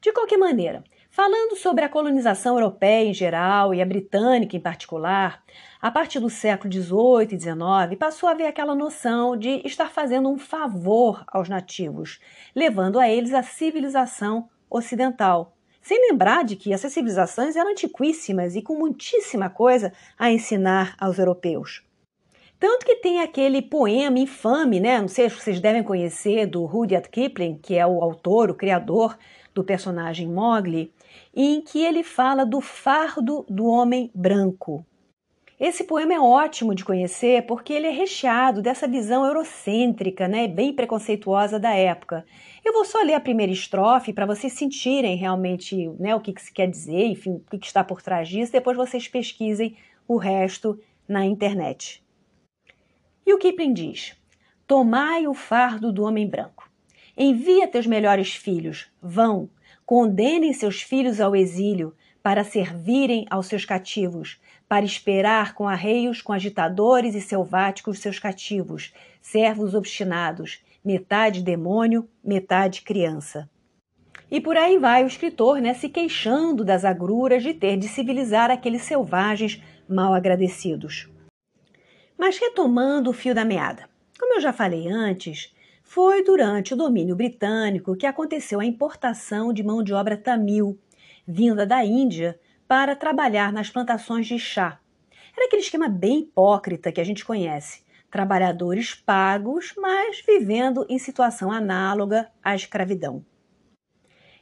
De 0.00 0.12
qualquer 0.12 0.38
maneira, 0.38 0.82
falando 1.18 1.56
sobre 1.56 1.84
a 1.84 1.88
colonização 1.88 2.54
europeia 2.54 3.08
em 3.08 3.12
geral 3.12 3.74
e 3.74 3.82
a 3.82 3.84
britânica 3.84 4.56
em 4.56 4.60
particular, 4.60 5.42
a 5.82 5.90
partir 5.90 6.20
do 6.20 6.30
século 6.30 6.72
XVIII 6.72 7.26
e 7.32 7.40
XIX, 7.40 7.98
passou 7.98 8.28
a 8.28 8.32
haver 8.32 8.46
aquela 8.46 8.72
noção 8.72 9.36
de 9.36 9.60
estar 9.66 9.90
fazendo 9.90 10.28
um 10.28 10.38
favor 10.38 11.24
aos 11.26 11.48
nativos, 11.48 12.20
levando 12.54 13.00
a 13.00 13.08
eles 13.08 13.34
a 13.34 13.42
civilização 13.42 14.48
ocidental. 14.70 15.56
Sem 15.82 16.08
lembrar 16.08 16.44
de 16.44 16.54
que 16.54 16.72
essas 16.72 16.92
civilizações 16.92 17.56
eram 17.56 17.72
antiquíssimas 17.72 18.54
e 18.54 18.62
com 18.62 18.78
muitíssima 18.78 19.50
coisa 19.50 19.92
a 20.16 20.30
ensinar 20.30 20.94
aos 21.00 21.18
europeus. 21.18 21.82
Tanto 22.60 22.86
que 22.86 22.94
tem 22.94 23.22
aquele 23.22 23.60
poema 23.60 24.20
infame, 24.20 24.78
né? 24.78 25.00
Não 25.00 25.08
sei 25.08 25.28
se 25.28 25.34
vocês 25.34 25.58
devem 25.58 25.82
conhecer, 25.82 26.46
do 26.46 26.64
Rudyard 26.64 27.08
Kipling, 27.08 27.58
que 27.60 27.74
é 27.74 27.84
o 27.84 28.02
autor, 28.02 28.50
o 28.50 28.54
criador 28.54 29.18
do 29.52 29.64
personagem 29.64 30.28
Mowgli, 30.28 30.92
em 31.40 31.60
que 31.60 31.84
ele 31.84 32.02
fala 32.02 32.44
do 32.44 32.60
fardo 32.60 33.46
do 33.48 33.64
homem 33.64 34.10
branco. 34.12 34.84
Esse 35.60 35.84
poema 35.84 36.12
é 36.12 36.18
ótimo 36.18 36.74
de 36.74 36.84
conhecer 36.84 37.46
porque 37.46 37.72
ele 37.72 37.86
é 37.86 37.90
recheado 37.90 38.60
dessa 38.60 38.88
visão 38.88 39.24
eurocêntrica, 39.24 40.26
né, 40.26 40.48
bem 40.48 40.72
preconceituosa 40.72 41.56
da 41.56 41.72
época. 41.72 42.26
Eu 42.64 42.72
vou 42.72 42.84
só 42.84 43.00
ler 43.02 43.14
a 43.14 43.20
primeira 43.20 43.52
estrofe 43.52 44.12
para 44.12 44.26
vocês 44.26 44.52
sentirem 44.52 45.16
realmente 45.16 45.88
né, 46.00 46.12
o 46.12 46.20
que, 46.20 46.32
que 46.32 46.42
se 46.42 46.52
quer 46.52 46.68
dizer, 46.68 47.06
enfim, 47.06 47.34
o 47.34 47.50
que, 47.50 47.58
que 47.58 47.66
está 47.66 47.84
por 47.84 48.02
trás 48.02 48.28
disso, 48.28 48.50
depois 48.50 48.76
vocês 48.76 49.06
pesquisem 49.06 49.76
o 50.08 50.16
resto 50.16 50.76
na 51.08 51.24
internet. 51.24 52.04
E 53.24 53.32
o 53.32 53.38
Kipling 53.38 53.74
diz: 53.74 54.16
Tomai 54.66 55.28
o 55.28 55.34
fardo 55.34 55.92
do 55.92 56.02
homem 56.02 56.28
branco. 56.28 56.68
Envia 57.16 57.68
teus 57.68 57.86
melhores 57.86 58.34
filhos, 58.34 58.90
vão, 59.00 59.48
condenem 59.88 60.52
seus 60.52 60.82
filhos 60.82 61.18
ao 61.18 61.34
exílio, 61.34 61.96
para 62.22 62.44
servirem 62.44 63.24
aos 63.30 63.46
seus 63.46 63.64
cativos, 63.64 64.38
para 64.68 64.84
esperar 64.84 65.54
com 65.54 65.66
arreios 65.66 66.20
com 66.20 66.34
agitadores 66.34 67.14
e 67.14 67.22
selváticos 67.22 67.98
seus 67.98 68.18
cativos, 68.18 68.92
servos 69.22 69.72
obstinados, 69.72 70.62
metade 70.84 71.42
demônio, 71.42 72.06
metade 72.22 72.82
criança. 72.82 73.48
E 74.30 74.42
por 74.42 74.58
aí 74.58 74.76
vai 74.76 75.04
o 75.04 75.06
escritor, 75.06 75.58
né, 75.58 75.72
se 75.72 75.88
queixando 75.88 76.66
das 76.66 76.84
agruras 76.84 77.42
de 77.42 77.54
ter 77.54 77.78
de 77.78 77.88
civilizar 77.88 78.50
aqueles 78.50 78.82
selvagens 78.82 79.62
mal 79.88 80.12
agradecidos. 80.12 81.08
Mas 82.18 82.36
retomando 82.36 83.08
o 83.08 83.14
fio 83.14 83.34
da 83.34 83.42
meada. 83.42 83.88
Como 84.20 84.34
eu 84.34 84.40
já 84.42 84.52
falei 84.52 84.86
antes, 84.86 85.50
foi 85.88 86.22
durante 86.22 86.74
o 86.74 86.76
domínio 86.76 87.16
britânico 87.16 87.96
que 87.96 88.04
aconteceu 88.04 88.60
a 88.60 88.64
importação 88.64 89.54
de 89.54 89.62
mão 89.62 89.82
de 89.82 89.94
obra 89.94 90.18
tamil, 90.18 90.78
vinda 91.26 91.64
da 91.64 91.82
Índia 91.82 92.38
para 92.68 92.94
trabalhar 92.94 93.50
nas 93.54 93.70
plantações 93.70 94.26
de 94.26 94.38
chá. 94.38 94.78
Era 95.34 95.46
aquele 95.46 95.62
esquema 95.62 95.88
bem 95.88 96.20
hipócrita 96.20 96.92
que 96.92 97.00
a 97.00 97.04
gente 97.04 97.24
conhece. 97.24 97.82
Trabalhadores 98.10 98.94
pagos, 98.94 99.72
mas 99.78 100.22
vivendo 100.26 100.84
em 100.90 100.98
situação 100.98 101.50
análoga 101.50 102.30
à 102.44 102.54
escravidão. 102.54 103.24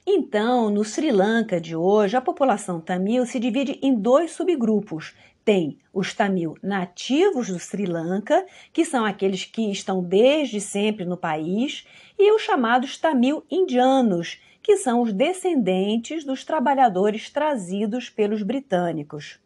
Então, 0.05 0.69
no 0.69 0.85
Sri 0.85 1.13
Lanka 1.13 1.61
de 1.61 1.77
hoje, 1.77 2.17
a 2.17 2.21
população 2.21 2.81
tamil 2.81 3.25
se 3.25 3.39
divide 3.39 3.79
em 3.81 3.95
dois 3.95 4.33
subgrupos, 4.33 5.15
tem 5.47 5.79
os 5.95 6.13
Tamil 6.13 6.57
nativos 6.61 7.49
do 7.49 7.59
Sri 7.61 7.87
Lanka, 7.87 8.45
que 8.73 8.85
são 8.85 9.05
aqueles 9.05 9.45
que 9.45 9.71
estão 9.71 10.03
desde 10.03 10.61
sempre 10.61 11.05
no 11.05 11.17
país, 11.17 11.87
e 12.19 12.35
os 12.35 12.43
chamados 12.43 12.99
Tamil 12.99 13.45
indianos, 13.49 14.43
que 14.61 14.77
são 14.77 15.01
os 15.01 15.13
descendentes 15.13 16.25
dos 16.25 16.45
trabalhadores 16.45 17.31
trazidos 17.31 18.11
pelos 18.11 18.43
britânicos. 18.43 19.39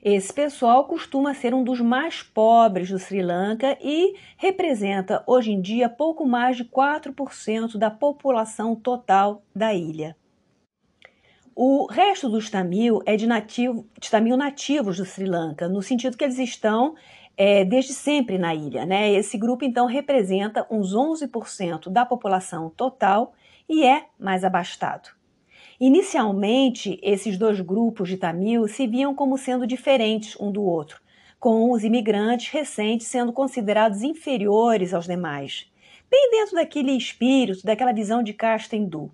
Esse 0.00 0.32
pessoal 0.32 0.84
costuma 0.84 1.34
ser 1.34 1.52
um 1.52 1.64
dos 1.64 1.80
mais 1.80 2.22
pobres 2.22 2.88
do 2.88 2.98
Sri 2.98 3.20
Lanka 3.20 3.76
e 3.82 4.14
representa 4.36 5.24
hoje 5.26 5.50
em 5.50 5.60
dia 5.60 5.88
pouco 5.88 6.24
mais 6.24 6.56
de 6.56 6.64
4% 6.64 7.76
da 7.76 7.90
população 7.90 8.76
total 8.76 9.42
da 9.52 9.74
ilha. 9.74 10.16
O 11.56 11.86
resto 11.86 12.28
dos 12.28 12.50
Tamil 12.50 13.00
é 13.06 13.14
de, 13.14 13.28
nativo, 13.28 13.86
de 14.00 14.10
Tamil 14.10 14.36
nativos 14.36 14.96
do 14.96 15.04
Sri 15.04 15.24
Lanka, 15.24 15.68
no 15.68 15.80
sentido 15.82 16.16
que 16.16 16.24
eles 16.24 16.38
estão 16.38 16.96
é, 17.36 17.64
desde 17.64 17.92
sempre 17.92 18.38
na 18.38 18.52
ilha. 18.52 18.84
Né? 18.84 19.12
Esse 19.12 19.38
grupo, 19.38 19.64
então, 19.64 19.86
representa 19.86 20.66
uns 20.68 20.92
11% 20.92 21.88
da 21.90 22.04
população 22.04 22.70
total 22.70 23.34
e 23.68 23.84
é 23.84 24.06
mais 24.18 24.42
abastado. 24.42 25.10
Inicialmente, 25.78 26.98
esses 27.00 27.38
dois 27.38 27.60
grupos 27.60 28.08
de 28.08 28.16
Tamil 28.16 28.66
se 28.66 28.86
viam 28.88 29.14
como 29.14 29.38
sendo 29.38 29.64
diferentes 29.64 30.36
um 30.40 30.50
do 30.50 30.62
outro, 30.62 31.00
com 31.38 31.70
os 31.70 31.84
imigrantes 31.84 32.52
recentes 32.52 33.06
sendo 33.06 33.32
considerados 33.32 34.02
inferiores 34.02 34.92
aos 34.92 35.06
demais, 35.06 35.70
bem 36.10 36.30
dentro 36.32 36.56
daquele 36.56 36.92
espírito, 36.92 37.64
daquela 37.64 37.92
visão 37.92 38.24
de 38.24 38.32
casta 38.32 38.74
hindu. 38.74 39.12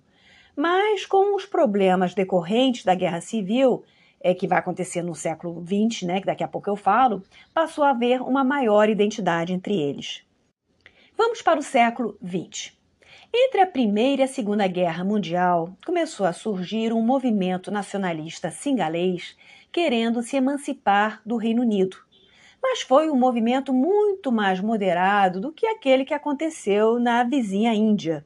Mas 0.55 1.05
com 1.05 1.35
os 1.35 1.45
problemas 1.45 2.13
decorrentes 2.13 2.83
da 2.83 2.95
guerra 2.95 3.21
civil, 3.21 3.83
é, 4.19 4.33
que 4.33 4.47
vai 4.47 4.59
acontecer 4.59 5.01
no 5.01 5.15
século 5.15 5.63
XX, 5.65 6.03
né, 6.03 6.19
que 6.19 6.25
daqui 6.25 6.43
a 6.43 6.47
pouco 6.47 6.69
eu 6.69 6.75
falo, 6.75 7.23
passou 7.53 7.83
a 7.83 7.89
haver 7.91 8.21
uma 8.21 8.43
maior 8.43 8.89
identidade 8.89 9.53
entre 9.53 9.79
eles. 9.79 10.23
Vamos 11.17 11.41
para 11.41 11.59
o 11.59 11.63
século 11.63 12.17
XX. 12.23 12.73
Entre 13.33 13.61
a 13.61 13.65
Primeira 13.65 14.23
e 14.23 14.25
a 14.25 14.27
Segunda 14.27 14.67
Guerra 14.67 15.03
Mundial, 15.03 15.73
começou 15.85 16.25
a 16.25 16.33
surgir 16.33 16.91
um 16.91 17.01
movimento 17.01 17.71
nacionalista 17.71 18.51
singalês 18.51 19.37
querendo 19.71 20.21
se 20.21 20.35
emancipar 20.35 21.21
do 21.25 21.37
Reino 21.37 21.61
Unido. 21.61 21.95
Mas 22.61 22.81
foi 22.81 23.09
um 23.09 23.15
movimento 23.15 23.73
muito 23.73 24.31
mais 24.31 24.59
moderado 24.59 25.39
do 25.39 25.51
que 25.51 25.65
aquele 25.65 26.03
que 26.03 26.13
aconteceu 26.13 26.99
na 26.99 27.23
vizinha 27.23 27.73
Índia. 27.73 28.25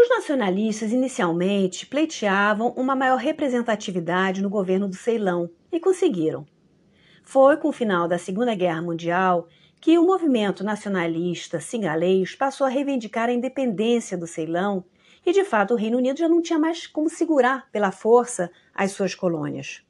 Os 0.00 0.08
nacionalistas 0.08 0.92
inicialmente 0.92 1.84
pleiteavam 1.84 2.72
uma 2.76 2.94
maior 2.94 3.16
representatividade 3.16 4.40
no 4.40 4.48
governo 4.48 4.86
do 4.86 4.94
Ceilão 4.94 5.50
e 5.72 5.80
conseguiram. 5.80 6.46
Foi 7.24 7.56
com 7.56 7.70
o 7.70 7.72
final 7.72 8.06
da 8.06 8.16
Segunda 8.16 8.54
Guerra 8.54 8.80
Mundial 8.80 9.48
que 9.80 9.98
o 9.98 10.06
movimento 10.06 10.62
nacionalista 10.62 11.58
singalês 11.58 12.36
passou 12.36 12.64
a 12.64 12.70
reivindicar 12.70 13.28
a 13.28 13.32
independência 13.32 14.16
do 14.16 14.24
Ceilão 14.24 14.84
e, 15.26 15.32
de 15.32 15.42
fato, 15.42 15.74
o 15.74 15.76
Reino 15.76 15.98
Unido 15.98 16.20
já 16.20 16.28
não 16.28 16.40
tinha 16.40 16.60
mais 16.60 16.86
como 16.86 17.10
segurar 17.10 17.68
pela 17.72 17.90
força 17.90 18.52
as 18.72 18.92
suas 18.92 19.16
colônias. 19.16 19.82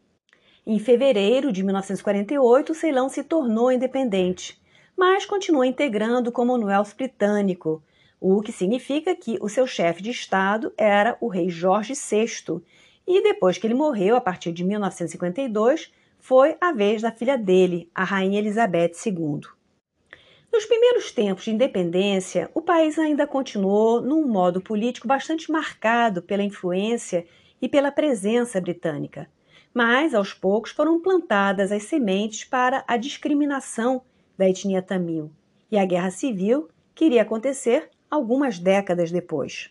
Em 0.66 0.78
fevereiro 0.78 1.52
de 1.52 1.62
1948, 1.62 2.72
o 2.72 2.74
Ceilão 2.74 3.10
se 3.10 3.22
tornou 3.22 3.70
independente, 3.70 4.58
mas 4.96 5.26
continuou 5.26 5.66
integrando 5.66 6.30
o 6.30 6.32
Commonwealth 6.32 6.94
britânico, 6.96 7.82
o 8.21 8.41
que 8.41 8.52
significa 8.52 9.15
que 9.15 9.39
o 9.41 9.49
seu 9.49 9.67
chefe 9.67 10.02
de 10.02 10.11
Estado 10.11 10.73
era 10.76 11.17
o 11.21 11.28
rei 11.28 11.49
Jorge 11.49 11.95
VI, 11.95 12.61
e 13.07 13.23
depois 13.23 13.57
que 13.57 13.67
ele 13.67 13.75
morreu, 13.75 14.17
a 14.17 14.21
partir 14.21 14.52
de 14.52 14.65
1952, 14.65 15.93
foi 16.19 16.57
a 16.61 16.73
vez 16.73 17.00
da 17.02 17.13
filha 17.13 17.39
dele, 17.39 17.91
a 17.95 18.04
Rainha 18.04 18.39
Elizabeth 18.39 18.93
II. 19.07 19.41
Nos 20.52 20.65
primeiros 20.65 21.13
tempos 21.13 21.45
de 21.45 21.50
independência, 21.50 22.50
o 22.54 22.61
país 22.61 22.99
ainda 22.99 23.26
continuou 23.26 24.00
num 24.00 24.26
modo 24.26 24.61
político 24.61 25.07
bastante 25.07 25.52
marcado 25.52 26.23
pela 26.23 26.43
influência 26.43 27.26
e 27.61 27.69
pela 27.69 27.93
presença 27.93 28.61
britânica, 28.61 29.28
mas 29.73 30.15
aos 30.15 30.33
poucos 30.33 30.71
foram 30.71 31.00
plantadas 31.00 31.71
as 31.71 31.85
sementes 31.85 32.45
para 32.45 32.83
a 32.87 32.97
discriminação 32.97 34.02
da 34.37 34.49
etnia 34.49 34.83
tamil, 34.83 35.31
e 35.71 35.78
a 35.78 35.85
guerra 35.85 36.11
civil, 36.11 36.69
que 36.95 37.04
iria 37.04 37.23
acontecer, 37.23 37.91
algumas 38.10 38.58
décadas 38.58 39.10
depois. 39.10 39.71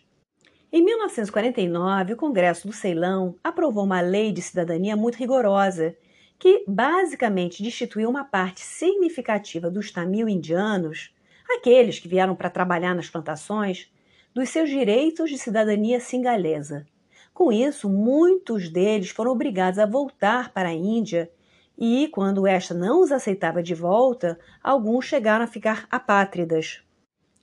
Em 0.70 0.84
1949, 0.84 2.12
o 2.12 2.16
Congresso 2.16 2.66
do 2.66 2.72
Ceilão 2.72 3.34
aprovou 3.42 3.84
uma 3.84 4.00
lei 4.00 4.32
de 4.32 4.42
cidadania 4.42 4.96
muito 4.96 5.16
rigorosa, 5.16 5.96
que 6.38 6.64
basicamente 6.68 7.62
destituiu 7.62 8.08
uma 8.08 8.24
parte 8.24 8.60
significativa 8.60 9.70
dos 9.70 9.90
tamil 9.90 10.28
indianos, 10.28 11.14
aqueles 11.50 11.98
que 11.98 12.06
vieram 12.06 12.36
para 12.36 12.50
trabalhar 12.50 12.94
nas 12.94 13.08
plantações, 13.08 13.90
dos 14.34 14.50
seus 14.50 14.68
direitos 14.68 15.30
de 15.30 15.38
cidadania 15.38 15.98
singalesa. 15.98 16.86
Com 17.32 17.50
isso, 17.50 17.88
muitos 17.88 18.68
deles 18.68 19.10
foram 19.10 19.32
obrigados 19.32 19.78
a 19.78 19.86
voltar 19.86 20.52
para 20.52 20.68
a 20.68 20.74
Índia 20.74 21.30
e, 21.78 22.08
quando 22.08 22.46
esta 22.46 22.74
não 22.74 23.00
os 23.00 23.10
aceitava 23.10 23.62
de 23.62 23.74
volta, 23.74 24.38
alguns 24.62 25.06
chegaram 25.06 25.44
a 25.44 25.48
ficar 25.48 25.86
apátridas. 25.90 26.82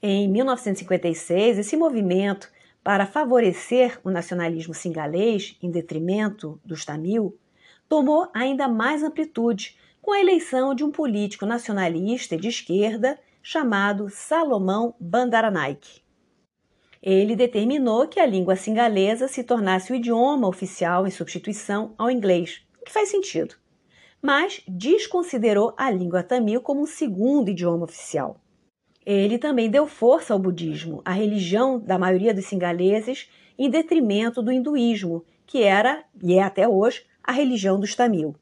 Em 0.01 0.27
1956, 0.27 1.59
esse 1.59 1.77
movimento 1.77 2.51
para 2.83 3.05
favorecer 3.05 3.99
o 4.03 4.11
nacionalismo 4.11 4.73
singalês 4.73 5.57
em 5.61 5.71
detrimento 5.71 6.59
dos 6.63 6.85
tamil 6.85 7.37
tomou 7.89 8.29
ainda 8.33 8.67
mais 8.67 9.01
amplitude 9.01 9.77
com 10.01 10.11
a 10.11 10.19
eleição 10.19 10.75
de 10.75 10.83
um 10.83 10.91
político 10.91 11.45
nacionalista 11.45 12.37
de 12.37 12.47
esquerda 12.47 13.17
chamado 13.41 14.09
Salomão 14.09 14.93
Bandaranaike. 14.99 16.03
Ele 17.01 17.35
determinou 17.35 18.07
que 18.07 18.19
a 18.19 18.25
língua 18.25 18.55
singalesa 18.55 19.27
se 19.27 19.43
tornasse 19.43 19.91
o 19.91 19.95
idioma 19.95 20.47
oficial 20.47 21.07
em 21.07 21.11
substituição 21.11 21.93
ao 21.97 22.11
inglês, 22.11 22.65
o 22.81 22.85
que 22.85 22.91
faz 22.91 23.09
sentido, 23.09 23.55
mas 24.21 24.61
desconsiderou 24.67 25.73
a 25.77 25.89
língua 25.89 26.23
tamil 26.23 26.61
como 26.61 26.81
um 26.81 26.87
segundo 26.87 27.49
idioma 27.49 27.85
oficial. 27.85 28.41
Ele 29.05 29.37
também 29.37 29.69
deu 29.69 29.85
força 29.85 30.33
ao 30.33 30.39
budismo, 30.39 31.01
a 31.05 31.11
religião 31.11 31.79
da 31.79 31.97
maioria 31.97 32.33
dos 32.33 32.45
singaleses, 32.45 33.29
em 33.57 33.69
detrimento 33.69 34.41
do 34.41 34.51
hinduísmo, 34.51 35.23
que 35.45 35.61
era 35.61 36.03
e 36.23 36.33
é 36.33 36.41
até 36.41 36.67
hoje 36.67 37.05
a 37.23 37.31
religião 37.31 37.79
dos 37.79 37.95
tamil. 37.95 38.35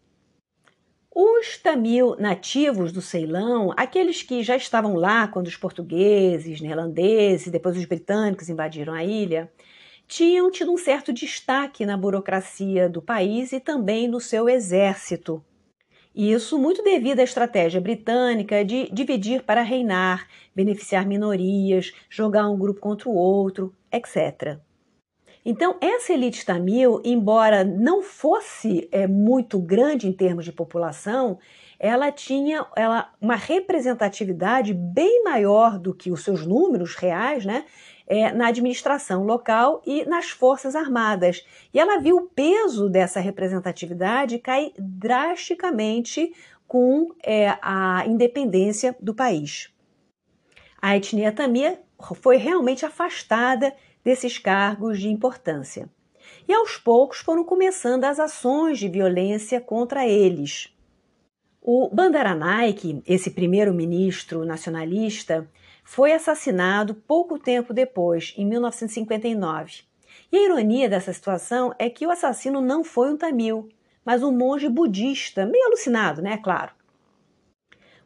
Os 1.15 1.57
tamil 1.57 2.15
nativos 2.17 2.91
do 2.91 3.01
Ceilão, 3.01 3.71
aqueles 3.77 4.23
que 4.23 4.41
já 4.41 4.55
estavam 4.55 4.95
lá 4.95 5.27
quando 5.27 5.47
os 5.47 5.55
portugueses, 5.55 6.59
neerlandeses, 6.59 7.51
depois 7.51 7.77
os 7.77 7.85
britânicos 7.85 8.49
invadiram 8.49 8.93
a 8.93 9.03
ilha, 9.03 9.51
tinham 10.07 10.49
tido 10.49 10.71
um 10.71 10.77
certo 10.77 11.13
destaque 11.13 11.85
na 11.85 11.95
burocracia 11.95 12.89
do 12.89 13.01
país 13.01 13.51
e 13.51 13.59
também 13.59 14.07
no 14.07 14.19
seu 14.19 14.49
exército. 14.49 15.43
Isso 16.15 16.59
muito 16.59 16.83
devido 16.83 17.19
à 17.19 17.23
estratégia 17.23 17.81
britânica 17.81 18.63
de 18.63 18.87
dividir 18.91 19.41
para 19.43 19.63
reinar, 19.63 20.27
beneficiar 20.55 21.07
minorias, 21.07 21.91
jogar 22.07 22.47
um 22.47 22.57
grupo 22.57 22.79
contra 22.79 23.09
o 23.09 23.15
outro, 23.15 23.73
etc. 23.91 24.59
Então, 25.45 25.75
essa 25.81 26.13
elite 26.13 26.45
tamil, 26.45 27.01
embora 27.03 27.63
não 27.65 28.01
fosse 28.01 28.87
é, 28.91 29.07
muito 29.07 29.59
grande 29.59 30.07
em 30.07 30.13
termos 30.13 30.45
de 30.45 30.53
população, 30.53 31.37
ela 31.77 32.11
tinha 32.11 32.65
ela, 32.77 33.11
uma 33.19 33.35
representatividade 33.35 34.73
bem 34.73 35.23
maior 35.23 35.77
do 35.77 35.93
que 35.93 36.11
os 36.11 36.23
seus 36.23 36.45
números 36.45 36.95
reais, 36.95 37.43
né? 37.43 37.65
É, 38.13 38.31
na 38.31 38.49
administração 38.49 39.23
local 39.23 39.81
e 39.87 40.05
nas 40.05 40.29
Forças 40.29 40.75
Armadas. 40.75 41.43
E 41.73 41.79
ela 41.79 41.97
viu 41.97 42.17
o 42.17 42.27
peso 42.27 42.87
dessa 42.87 43.19
representatividade 43.19 44.37
cair 44.37 44.71
drasticamente 44.77 46.31
com 46.67 47.11
é, 47.23 47.57
a 47.59 48.05
independência 48.05 48.95
do 48.99 49.15
país. 49.15 49.73
A 50.79 50.95
etnia 50.95 51.31
tamia 51.31 51.81
foi 52.21 52.37
realmente 52.37 52.85
afastada 52.85 53.73
desses 54.03 54.37
cargos 54.37 54.99
de 54.99 55.09
importância. 55.09 55.89
E 56.47 56.53
aos 56.53 56.77
poucos 56.77 57.17
foram 57.17 57.43
começando 57.43 58.03
as 58.03 58.19
ações 58.19 58.77
de 58.77 58.87
violência 58.87 59.59
contra 59.59 60.05
eles. 60.07 60.71
O 61.59 61.89
Bandaranaike, 61.89 63.01
esse 63.07 63.31
primeiro-ministro 63.31 64.45
nacionalista, 64.45 65.49
foi 65.83 66.13
assassinado 66.13 66.95
pouco 66.95 67.37
tempo 67.37 67.73
depois, 67.73 68.33
em 68.37 68.45
1959. 68.45 69.83
E 70.31 70.37
a 70.37 70.43
ironia 70.43 70.89
dessa 70.89 71.13
situação 71.13 71.73
é 71.77 71.89
que 71.89 72.07
o 72.07 72.11
assassino 72.11 72.61
não 72.61 72.83
foi 72.83 73.11
um 73.11 73.17
tamil, 73.17 73.69
mas 74.03 74.23
um 74.23 74.31
monge 74.31 74.69
budista, 74.69 75.45
meio 75.45 75.65
alucinado, 75.67 76.21
né? 76.21 76.37
Claro. 76.37 76.71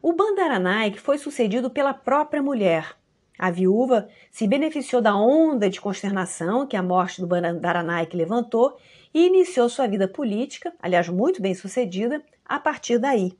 O 0.02 0.12
Bandaranaike 0.12 1.00
foi 1.00 1.18
sucedido 1.18 1.70
pela 1.70 1.92
própria 1.92 2.42
mulher, 2.42 2.96
A 3.38 3.52
viúva 3.52 4.08
se 4.32 4.48
beneficiou 4.48 5.00
da 5.00 5.14
onda 5.14 5.70
de 5.70 5.80
consternação 5.80 6.66
que 6.66 6.76
a 6.76 6.82
morte 6.82 7.20
do 7.20 7.26
Bandaranaike 7.26 8.16
levantou 8.16 8.76
e 9.14 9.26
iniciou 9.26 9.68
sua 9.68 9.86
vida 9.86 10.08
política, 10.08 10.74
aliás, 10.82 11.08
muito 11.08 11.40
bem 11.40 11.54
sucedida, 11.54 12.20
a 12.44 12.58
partir 12.58 12.98
daí. 12.98 13.38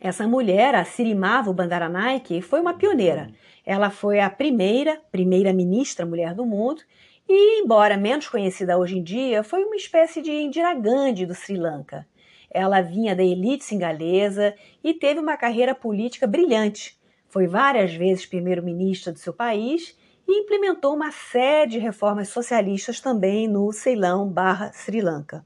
Essa 0.00 0.26
mulher, 0.26 0.74
a 0.74 0.82
Sirimavo 0.82 1.52
Bandaranaike, 1.52 2.40
foi 2.40 2.58
uma 2.58 2.72
pioneira. 2.72 3.30
Ela 3.66 3.90
foi 3.90 4.18
a 4.18 4.30
primeira, 4.30 4.98
primeira-ministra 5.12 6.06
mulher 6.06 6.34
do 6.34 6.46
mundo 6.46 6.80
e, 7.28 7.60
embora 7.62 7.98
menos 7.98 8.26
conhecida 8.26 8.78
hoje 8.78 8.96
em 8.96 9.02
dia, 9.02 9.44
foi 9.44 9.62
uma 9.62 9.76
espécie 9.76 10.22
de 10.22 10.32
Indira 10.32 10.72
Gandhi 10.72 11.26
do 11.26 11.34
Sri 11.34 11.58
Lanka. 11.58 12.06
Ela 12.50 12.80
vinha 12.80 13.14
da 13.14 13.22
elite 13.22 13.62
singalesa 13.62 14.54
e 14.82 14.94
teve 14.94 15.20
uma 15.20 15.36
carreira 15.36 15.74
política 15.74 16.26
brilhante. 16.26 16.98
Foi 17.28 17.46
várias 17.46 17.92
vezes 17.92 18.24
primeiro-ministra 18.24 19.12
do 19.12 19.18
seu 19.18 19.34
país 19.34 19.94
e 20.26 20.40
implementou 20.40 20.94
uma 20.94 21.12
série 21.12 21.72
de 21.72 21.78
reformas 21.78 22.30
socialistas 22.30 23.00
também 23.00 23.46
no 23.46 23.70
Ceilão 23.70 24.26
barra 24.26 24.72
Sri 24.72 25.02
Lanka. 25.02 25.44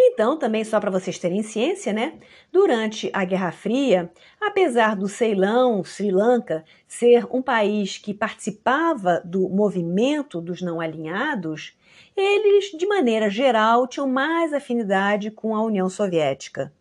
Então, 0.00 0.38
também 0.38 0.62
só 0.62 0.78
para 0.78 0.92
vocês 0.92 1.18
terem 1.18 1.42
ciência, 1.42 1.92
né? 1.92 2.20
Durante 2.52 3.10
a 3.12 3.24
Guerra 3.24 3.50
Fria, 3.50 4.08
apesar 4.40 4.94
do 4.94 5.08
Ceilão, 5.08 5.82
Sri 5.82 6.12
Lanka, 6.12 6.64
ser 6.86 7.26
um 7.34 7.42
país 7.42 7.98
que 7.98 8.14
participava 8.14 9.20
do 9.24 9.48
movimento 9.48 10.40
dos 10.40 10.62
não 10.62 10.80
alinhados, 10.80 11.76
eles, 12.16 12.70
de 12.78 12.86
maneira 12.86 13.28
geral, 13.28 13.88
tinham 13.88 14.06
mais 14.06 14.52
afinidade 14.52 15.32
com 15.32 15.56
a 15.56 15.64
União 15.64 15.88
Soviética. 15.88 16.72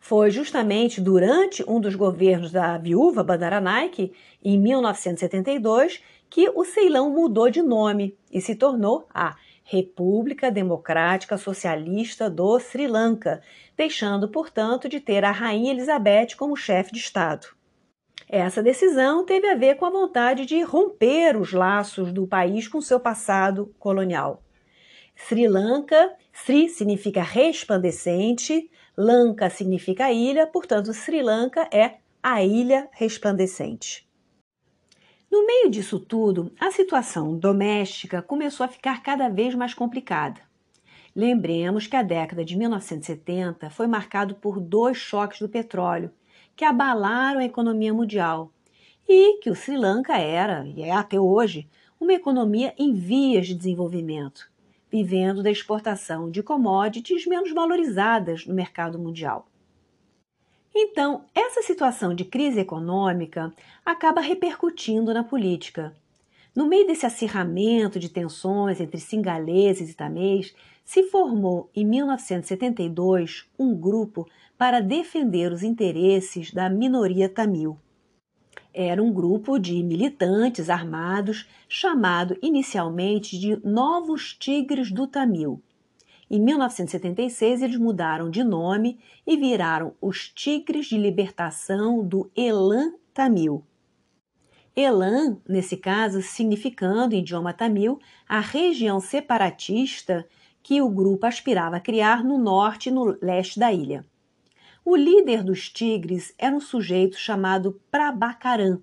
Foi 0.00 0.30
justamente 0.30 1.00
durante 1.00 1.68
um 1.68 1.80
dos 1.80 1.96
governos 1.96 2.52
da 2.52 2.78
viúva 2.78 3.24
Bandaranaike, 3.24 4.12
em 4.44 4.56
1972, 4.56 6.00
que 6.30 6.48
o 6.54 6.64
Ceilão 6.64 7.10
mudou 7.10 7.50
de 7.50 7.60
nome 7.60 8.16
e 8.30 8.40
se 8.40 8.54
tornou 8.54 9.08
a 9.12 9.34
República 9.68 10.48
Democrática 10.48 11.36
Socialista 11.36 12.30
do 12.30 12.56
Sri 12.60 12.86
Lanka, 12.86 13.42
deixando, 13.76 14.28
portanto, 14.28 14.88
de 14.88 15.00
ter 15.00 15.24
a 15.24 15.32
Rainha 15.32 15.72
Elizabeth 15.72 16.36
como 16.38 16.54
chefe 16.54 16.92
de 16.92 17.00
Estado. 17.00 17.48
Essa 18.28 18.62
decisão 18.62 19.26
teve 19.26 19.48
a 19.48 19.56
ver 19.56 19.74
com 19.74 19.84
a 19.84 19.90
vontade 19.90 20.46
de 20.46 20.62
romper 20.62 21.36
os 21.36 21.52
laços 21.52 22.12
do 22.12 22.28
país 22.28 22.68
com 22.68 22.80
seu 22.80 23.00
passado 23.00 23.74
colonial. 23.76 24.40
Sri 25.16 25.48
Lanka, 25.48 26.14
Sri 26.32 26.68
significa 26.68 27.20
resplandecente, 27.20 28.70
Lanka 28.96 29.50
significa 29.50 30.12
ilha, 30.12 30.46
portanto, 30.46 30.92
Sri 30.92 31.20
Lanka 31.22 31.68
é 31.72 31.96
a 32.22 32.40
ilha 32.40 32.88
resplandecente. 32.92 34.05
No 35.36 35.44
meio 35.44 35.68
disso 35.68 36.00
tudo, 36.00 36.50
a 36.58 36.70
situação 36.70 37.36
doméstica 37.36 38.22
começou 38.22 38.64
a 38.64 38.68
ficar 38.70 39.02
cada 39.02 39.28
vez 39.28 39.54
mais 39.54 39.74
complicada. 39.74 40.40
Lembremos 41.14 41.86
que 41.86 41.94
a 41.94 42.02
década 42.02 42.42
de 42.42 42.56
1970 42.56 43.68
foi 43.68 43.86
marcado 43.86 44.36
por 44.36 44.58
dois 44.58 44.96
choques 44.96 45.38
do 45.40 45.46
petróleo 45.46 46.10
que 46.56 46.64
abalaram 46.64 47.40
a 47.40 47.44
economia 47.44 47.92
mundial 47.92 48.50
e 49.06 49.38
que 49.40 49.50
o 49.50 49.54
Sri 49.54 49.76
Lanka 49.76 50.16
era, 50.16 50.66
e 50.66 50.80
é 50.80 50.90
até 50.90 51.20
hoje, 51.20 51.68
uma 52.00 52.14
economia 52.14 52.72
em 52.78 52.94
vias 52.94 53.46
de 53.46 53.54
desenvolvimento, 53.54 54.50
vivendo 54.90 55.42
da 55.42 55.50
exportação 55.50 56.30
de 56.30 56.42
commodities 56.42 57.26
menos 57.26 57.52
valorizadas 57.52 58.46
no 58.46 58.54
mercado 58.54 58.98
mundial. 58.98 59.46
Então, 60.78 61.24
essa 61.34 61.62
situação 61.62 62.14
de 62.14 62.22
crise 62.22 62.60
econômica 62.60 63.50
acaba 63.82 64.20
repercutindo 64.20 65.14
na 65.14 65.24
política. 65.24 65.96
No 66.54 66.66
meio 66.66 66.86
desse 66.86 67.06
acirramento 67.06 67.98
de 67.98 68.10
tensões 68.10 68.78
entre 68.78 69.00
singaleses 69.00 69.88
e 69.88 69.94
tamês, 69.94 70.54
se 70.84 71.04
formou 71.04 71.70
em 71.74 71.82
1972 71.82 73.46
um 73.58 73.74
grupo 73.74 74.28
para 74.58 74.82
defender 74.82 75.50
os 75.50 75.62
interesses 75.62 76.52
da 76.52 76.68
minoria 76.68 77.26
tamil. 77.26 77.78
Era 78.74 79.02
um 79.02 79.10
grupo 79.10 79.58
de 79.58 79.82
militantes 79.82 80.68
armados 80.68 81.48
chamado 81.66 82.36
inicialmente 82.42 83.38
de 83.38 83.56
Novos 83.66 84.34
Tigres 84.34 84.92
do 84.92 85.06
Tamil 85.06 85.62
em 86.28 86.40
1976, 86.40 87.62
eles 87.62 87.76
mudaram 87.76 88.28
de 88.28 88.42
nome 88.42 88.98
e 89.24 89.36
viraram 89.36 89.94
os 90.00 90.28
Tigres 90.28 90.86
de 90.86 90.98
Libertação 90.98 92.04
do 92.04 92.28
Elan 92.34 92.94
Tamil. 93.14 93.64
Elan, 94.74 95.38
nesse 95.48 95.76
caso, 95.76 96.20
significando 96.20 97.14
em 97.14 97.20
idioma 97.20 97.52
tamil 97.52 97.98
a 98.28 98.40
região 98.40 99.00
separatista 99.00 100.26
que 100.62 100.82
o 100.82 100.90
grupo 100.90 101.26
aspirava 101.26 101.78
criar 101.78 102.24
no 102.24 102.36
norte 102.36 102.88
e 102.88 102.92
no 102.92 103.16
leste 103.22 103.58
da 103.58 103.72
ilha. 103.72 104.04
O 104.84 104.96
líder 104.96 105.44
dos 105.44 105.70
Tigres 105.70 106.34
era 106.36 106.54
um 106.54 106.60
sujeito 106.60 107.16
chamado 107.16 107.80
Prabhakaran, 107.90 108.80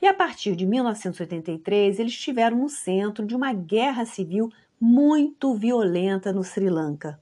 e 0.00 0.06
a 0.06 0.14
partir 0.14 0.54
de 0.54 0.64
1983 0.64 1.98
eles 1.98 2.12
estiveram 2.12 2.58
no 2.58 2.68
centro 2.68 3.26
de 3.26 3.34
uma 3.34 3.52
guerra 3.52 4.04
civil 4.04 4.50
muito 4.80 5.54
violenta 5.54 6.32
no 6.32 6.44
Sri 6.44 6.68
Lanka. 6.68 7.18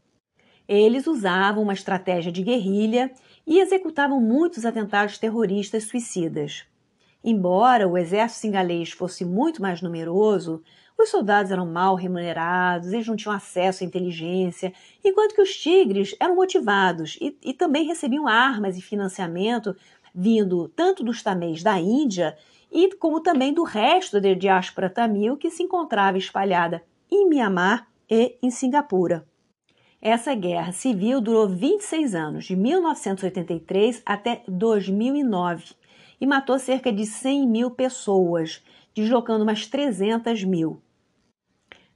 Eles 0.66 1.06
usavam 1.06 1.62
uma 1.62 1.72
estratégia 1.72 2.32
de 2.32 2.42
guerrilha 2.42 3.12
e 3.46 3.60
executavam 3.60 4.20
muitos 4.20 4.64
atentados 4.64 5.18
terroristas 5.18 5.84
suicidas. 5.84 6.66
Embora 7.22 7.88
o 7.88 7.96
exército 7.96 8.40
singalês 8.40 8.90
fosse 8.90 9.24
muito 9.24 9.62
mais 9.62 9.80
numeroso, 9.80 10.62
os 10.98 11.10
soldados 11.10 11.50
eram 11.50 11.66
mal 11.66 11.94
remunerados, 11.94 12.92
eles 12.92 13.06
não 13.06 13.16
tinham 13.16 13.34
acesso 13.34 13.82
à 13.82 13.86
inteligência, 13.86 14.72
enquanto 15.02 15.34
que 15.34 15.42
os 15.42 15.56
tigres 15.56 16.14
eram 16.20 16.36
motivados 16.36 17.18
e, 17.20 17.36
e 17.42 17.52
também 17.52 17.86
recebiam 17.86 18.26
armas 18.26 18.76
e 18.76 18.82
financiamento 18.82 19.76
vindo 20.14 20.68
tanto 20.68 21.02
dos 21.02 21.22
tamês 21.22 21.62
da 21.62 21.78
Índia 21.78 22.36
e 22.70 22.94
como 22.96 23.20
também 23.20 23.52
do 23.52 23.64
resto 23.64 24.20
da 24.20 24.32
diáspora 24.32 24.88
tamil 24.88 25.36
que 25.36 25.50
se 25.50 25.62
encontrava 25.62 26.18
espalhada 26.18 26.82
em 27.10 27.28
Mianmar 27.28 27.88
e 28.10 28.36
em 28.42 28.50
Singapura. 28.50 29.26
Essa 30.00 30.34
guerra 30.34 30.72
civil 30.72 31.20
durou 31.20 31.48
26 31.48 32.14
anos, 32.14 32.44
de 32.44 32.54
1983 32.54 34.02
até 34.04 34.42
2009, 34.46 35.74
e 36.20 36.26
matou 36.26 36.58
cerca 36.58 36.92
de 36.92 37.06
100 37.06 37.48
mil 37.48 37.70
pessoas, 37.70 38.62
deslocando 38.94 39.44
umas 39.44 39.66
300 39.66 40.44
mil. 40.44 40.82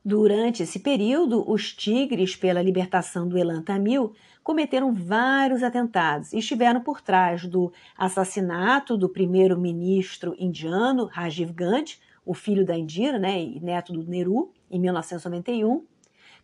Durante 0.05 0.63
esse 0.63 0.79
período, 0.79 1.45
os 1.47 1.75
Tigres 1.75 2.35
pela 2.35 2.63
libertação 2.63 3.29
do 3.29 3.37
Elan 3.37 3.61
Tamil 3.61 4.15
cometeram 4.43 4.95
vários 4.95 5.63
atentados 5.63 6.33
e 6.33 6.39
estiveram 6.39 6.81
por 6.81 7.03
trás 7.03 7.45
do 7.45 7.71
assassinato 7.95 8.97
do 8.97 9.11
primeiro-ministro 9.11 10.35
indiano 10.39 11.05
Rajiv 11.05 11.53
Gandhi, 11.53 11.99
o 12.25 12.33
filho 12.33 12.65
da 12.65 12.75
Indira 12.75 13.19
né, 13.19 13.39
e 13.39 13.61
neto 13.61 13.93
do 13.93 14.03
Nehru, 14.03 14.51
em 14.71 14.79
1991, 14.79 15.85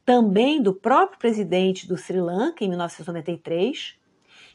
também 0.05 0.61
do 0.61 0.75
próprio 0.75 1.19
presidente 1.19 1.89
do 1.89 1.97
Sri 1.97 2.21
Lanka, 2.21 2.65
em 2.65 2.69
1993. 2.69 3.99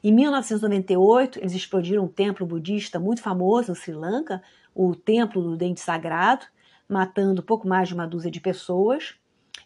Em 0.03 0.13
1998, 0.13 1.39
eles 1.39 1.53
explodiram 1.53 2.05
um 2.05 2.07
templo 2.07 2.45
budista 2.45 2.99
muito 2.99 3.21
famoso 3.21 3.69
no 3.69 3.75
Sri 3.75 3.93
Lanka, 3.93 4.41
o 4.73 4.95
Templo 4.95 5.41
do 5.41 5.57
Dente 5.57 5.81
Sagrado, 5.81 6.45
matando 6.87 7.43
pouco 7.43 7.67
mais 7.67 7.87
de 7.87 7.93
uma 7.93 8.07
dúzia 8.07 8.31
de 8.31 8.39
pessoas. 8.39 9.15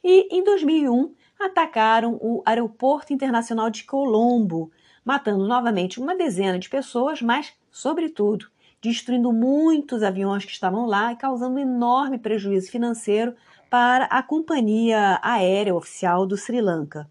E 0.03 0.35
em 0.35 0.43
2001, 0.43 1.13
atacaram 1.39 2.17
o 2.21 2.41
Aeroporto 2.45 3.13
Internacional 3.13 3.69
de 3.69 3.83
Colombo, 3.83 4.71
matando 5.03 5.45
novamente 5.45 5.99
uma 5.99 6.15
dezena 6.15 6.57
de 6.57 6.69
pessoas, 6.69 7.21
mas, 7.21 7.53
sobretudo, 7.69 8.47
destruindo 8.81 9.31
muitos 9.31 10.03
aviões 10.03 10.43
que 10.43 10.51
estavam 10.51 10.85
lá 10.85 11.13
e 11.13 11.15
causando 11.15 11.55
um 11.55 11.59
enorme 11.59 12.17
prejuízo 12.17 12.71
financeiro 12.71 13.35
para 13.73 14.05
a 14.05 14.21
companhia 14.21 15.19
aérea 15.23 15.73
oficial 15.73 16.27
do 16.27 16.37
Sri 16.37 16.61
Lanka. 16.61 17.09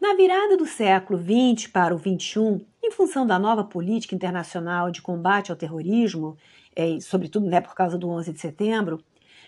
Na 0.00 0.14
virada 0.14 0.56
do 0.56 0.64
século 0.64 1.22
XX 1.22 1.66
para 1.66 1.94
o 1.94 1.98
XXI, 1.98 2.64
em 2.82 2.90
função 2.90 3.26
da 3.26 3.38
nova 3.38 3.62
política 3.62 4.14
internacional 4.14 4.90
de 4.90 5.02
combate 5.02 5.50
ao 5.50 5.56
terrorismo, 5.58 6.38
e, 6.74 7.02
sobretudo 7.02 7.50
né, 7.50 7.60
por 7.60 7.74
causa 7.74 7.98
do 7.98 8.08
11 8.08 8.32
de 8.32 8.40
setembro, 8.40 9.04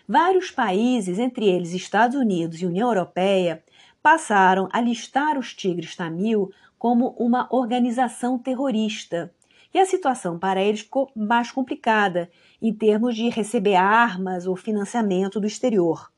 vários 0.06 0.50
países, 0.50 1.18
entre 1.18 1.46
eles 1.46 1.72
Estados 1.72 2.18
Unidos 2.18 2.60
e 2.60 2.66
União 2.66 2.88
Europeia, 2.90 3.64
passaram 4.02 4.68
a 4.74 4.82
listar 4.82 5.38
os 5.38 5.54
Tigres 5.54 5.96
Tamil 5.96 6.52
como 6.78 7.16
uma 7.18 7.48
organização 7.50 8.38
terrorista. 8.38 9.32
E 9.72 9.80
a 9.80 9.86
situação 9.86 10.38
para 10.38 10.62
eles 10.62 10.80
ficou 10.80 11.10
mais 11.16 11.50
complicada 11.50 12.30
em 12.64 12.72
termos 12.72 13.14
de 13.14 13.28
receber 13.28 13.74
armas 13.74 14.46
ou 14.46 14.56
financiamento 14.56 15.38
do 15.38 15.46
exterior. 15.46 16.10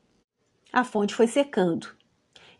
A 0.72 0.85
fonte 0.85 1.12
foi 1.12 1.26
secando. 1.26 1.88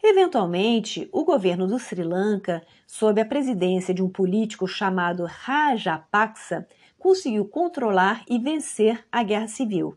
Eventualmente, 0.03 1.09
o 1.12 1.25
governo 1.25 1.68
do 1.68 1.79
Sri 1.79 2.03
Lanka, 2.03 2.66
sob 2.85 3.20
a 3.20 3.25
presidência 3.25 3.94
de 3.94 4.03
um 4.03 4.09
político 4.09 4.66
chamado 4.66 5.25
Rajapaksa, 5.25 6.66
conseguiu 6.99 7.44
controlar 7.44 8.25
e 8.29 8.40
vencer 8.40 9.07
a 9.11 9.22
guerra 9.22 9.46
civil. 9.46 9.96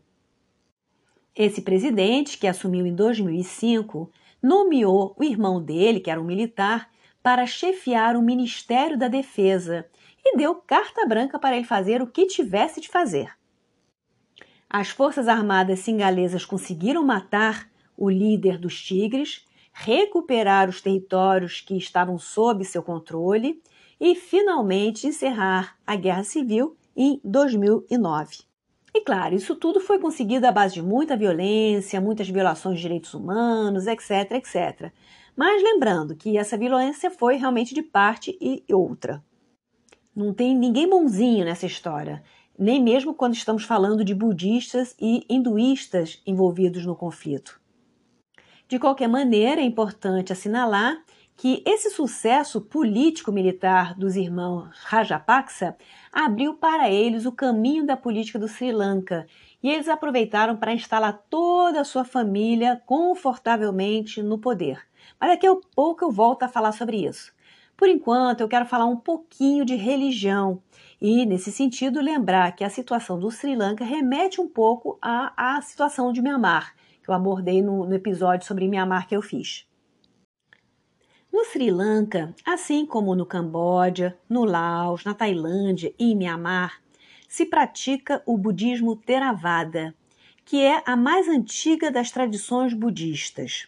Esse 1.36 1.64
presidente, 1.64 2.38
que 2.38 2.46
assumiu 2.46 2.86
em 2.86 2.94
2005, 2.94 4.12
nomeou 4.40 5.16
o 5.18 5.24
irmão 5.24 5.60
dele, 5.60 6.00
que 6.00 6.12
era 6.12 6.22
um 6.22 6.26
militar, 6.26 6.92
para 7.24 7.48
chefiar 7.48 8.16
o 8.16 8.22
Ministério 8.22 9.00
da 9.00 9.08
Defesa 9.08 9.88
e 10.24 10.38
deu 10.38 10.54
carta 10.54 11.08
branca 11.08 11.40
para 11.40 11.58
ele 11.58 11.66
fazer 11.66 12.04
o 12.04 12.08
que 12.08 12.28
tivesse 12.28 12.80
de 12.80 12.88
fazer. 12.88 13.39
As 14.72 14.90
Forças 14.90 15.28
Armadas 15.28 15.80
singalesas 15.80 16.46
conseguiram 16.46 17.04
matar 17.04 17.68
o 17.98 18.08
líder 18.08 18.60
dos 18.60 18.80
Tigres, 18.80 19.44
recuperar 19.74 20.70
os 20.70 20.80
territórios 20.80 21.60
que 21.60 21.76
estavam 21.76 22.20
sob 22.20 22.64
seu 22.64 22.84
controle 22.84 23.64
e 24.00 24.14
finalmente 24.14 25.08
encerrar 25.08 25.76
a 25.88 25.96
Guerra 25.96 26.24
Civil 26.24 26.78
em 26.96 27.20
2009. 27.24 28.44
E 28.94 29.02
claro, 29.02 29.34
isso 29.34 29.56
tudo 29.56 29.80
foi 29.80 29.98
conseguido 29.98 30.46
à 30.46 30.52
base 30.52 30.76
de 30.76 30.84
muita 30.84 31.18
violência, 31.18 32.00
muitas 32.00 32.30
violações 32.30 32.76
de 32.76 32.84
direitos 32.84 33.16
humanos, 33.16 33.88
etc, 33.88 34.34
etc. 34.34 34.92
Mas 35.36 35.64
lembrando 35.64 36.16
que 36.16 36.38
essa 36.38 36.56
violência 36.56 37.10
foi 37.10 37.38
realmente 37.38 37.74
de 37.74 37.82
parte 37.82 38.38
e 38.40 38.64
outra. 38.72 39.24
Não 40.16 40.32
tem 40.32 40.56
ninguém 40.56 40.88
bonzinho 40.88 41.46
nessa 41.46 41.66
história, 41.66 42.22
nem 42.60 42.84
mesmo 42.84 43.14
quando 43.14 43.36
estamos 43.36 43.64
falando 43.64 44.04
de 44.04 44.14
budistas 44.14 44.94
e 45.00 45.26
hinduístas 45.30 46.22
envolvidos 46.28 46.86
no 46.86 46.94
conflito. 46.94 47.60
De 48.68 48.78
qualquer 48.78 49.08
maneira, 49.08 49.62
é 49.62 49.64
importante 49.64 50.34
assinalar 50.34 51.02
que 51.38 51.64
esse 51.66 51.90
sucesso 51.90 52.60
político-militar 52.60 53.98
dos 53.98 54.18
irmãos 54.18 54.68
Rajapaksa 54.84 55.78
abriu 56.12 56.56
para 56.56 56.90
eles 56.90 57.26
o 57.26 57.32
caminho 57.32 57.86
da 57.86 57.96
política 57.96 58.38
do 58.38 58.50
Sri 58.50 58.74
Lanka 58.74 59.26
e 59.64 59.70
eles 59.70 59.88
aproveitaram 59.88 60.58
para 60.58 60.74
instalar 60.74 61.24
toda 61.30 61.80
a 61.80 61.86
sua 61.86 62.04
família 62.04 62.82
confortavelmente 62.86 64.22
no 64.22 64.38
poder. 64.38 64.86
Mas 65.18 65.30
daqui 65.30 65.48
a 65.48 65.56
pouco 65.74 66.04
eu 66.04 66.12
volto 66.12 66.44
a 66.44 66.50
falar 66.50 66.74
sobre 66.74 67.08
isso. 67.08 67.32
Por 67.78 67.88
enquanto, 67.88 68.42
eu 68.42 68.50
quero 68.50 68.66
falar 68.66 68.86
um 68.86 68.98
pouquinho 68.98 69.64
de 69.64 69.76
religião 69.76 70.62
e, 71.02 71.26
nesse 71.26 71.52
sentido, 71.52 72.02
lembrar 72.02 72.52
que 72.56 72.64
a 72.64 72.70
situação 72.70 73.20
do 73.20 73.32
Sri 73.32 73.56
Lanka 73.56 73.86
remete 73.86 74.42
um 74.42 74.48
pouco 74.48 74.98
à, 75.02 75.58
à 75.58 75.62
situação 75.62 76.12
de 76.12 76.22
Myanmar, 76.22 76.76
que 77.02 77.10
eu 77.10 77.14
abordei 77.14 77.62
no, 77.62 77.86
no 77.86 77.94
episódio 77.94 78.46
sobre 78.46 78.68
Myanmar 78.68 79.08
que 79.08 79.16
eu 79.16 79.22
fiz. 79.22 79.66
No 81.32 81.46
Sri 81.46 81.70
Lanka, 81.70 82.34
assim 82.44 82.86
como 82.86 83.16
no 83.16 83.26
Camboja, 83.26 84.18
no 84.28 84.44
Laos, 84.44 85.06
na 85.06 85.14
Tailândia 85.14 85.94
e 85.98 86.12
em 86.12 86.16
Myanmar, 86.16 86.82
se 87.28 87.46
pratica 87.46 88.22
o 88.26 88.38
budismo 88.38 88.96
Theravada, 88.96 89.96
que 90.44 90.60
é 90.60 90.82
a 90.86 90.96
mais 90.96 91.28
antiga 91.28 91.92
das 91.92 92.10
tradições 92.10 92.74
budistas. 92.74 93.68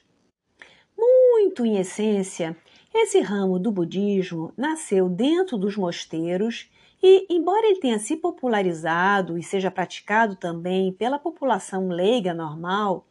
Muito 0.97 1.63
em 1.63 1.77
essência, 1.77 2.57
esse 2.93 3.21
ramo 3.21 3.59
do 3.59 3.71
budismo 3.71 4.51
nasceu 4.57 5.07
dentro 5.07 5.57
dos 5.57 5.77
mosteiros 5.77 6.70
e, 7.01 7.25
embora 7.29 7.67
ele 7.67 7.79
tenha 7.79 7.99
se 7.99 8.15
popularizado 8.15 9.37
e 9.37 9.43
seja 9.43 9.71
praticado 9.71 10.35
também 10.35 10.93
pela 10.93 11.17
população 11.17 11.87
leiga 11.87 12.33
normal, 12.33 13.07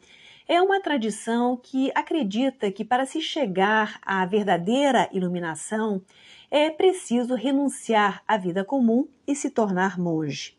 é 0.46 0.60
uma 0.60 0.80
tradição 0.80 1.56
que 1.56 1.92
acredita 1.94 2.72
que 2.72 2.84
para 2.84 3.06
se 3.06 3.20
chegar 3.20 4.00
à 4.02 4.26
verdadeira 4.26 5.08
iluminação 5.12 6.02
é 6.50 6.68
preciso 6.70 7.34
renunciar 7.34 8.22
à 8.26 8.36
vida 8.36 8.64
comum 8.64 9.06
e 9.26 9.36
se 9.36 9.50
tornar 9.50 9.98
monge. 9.98 10.58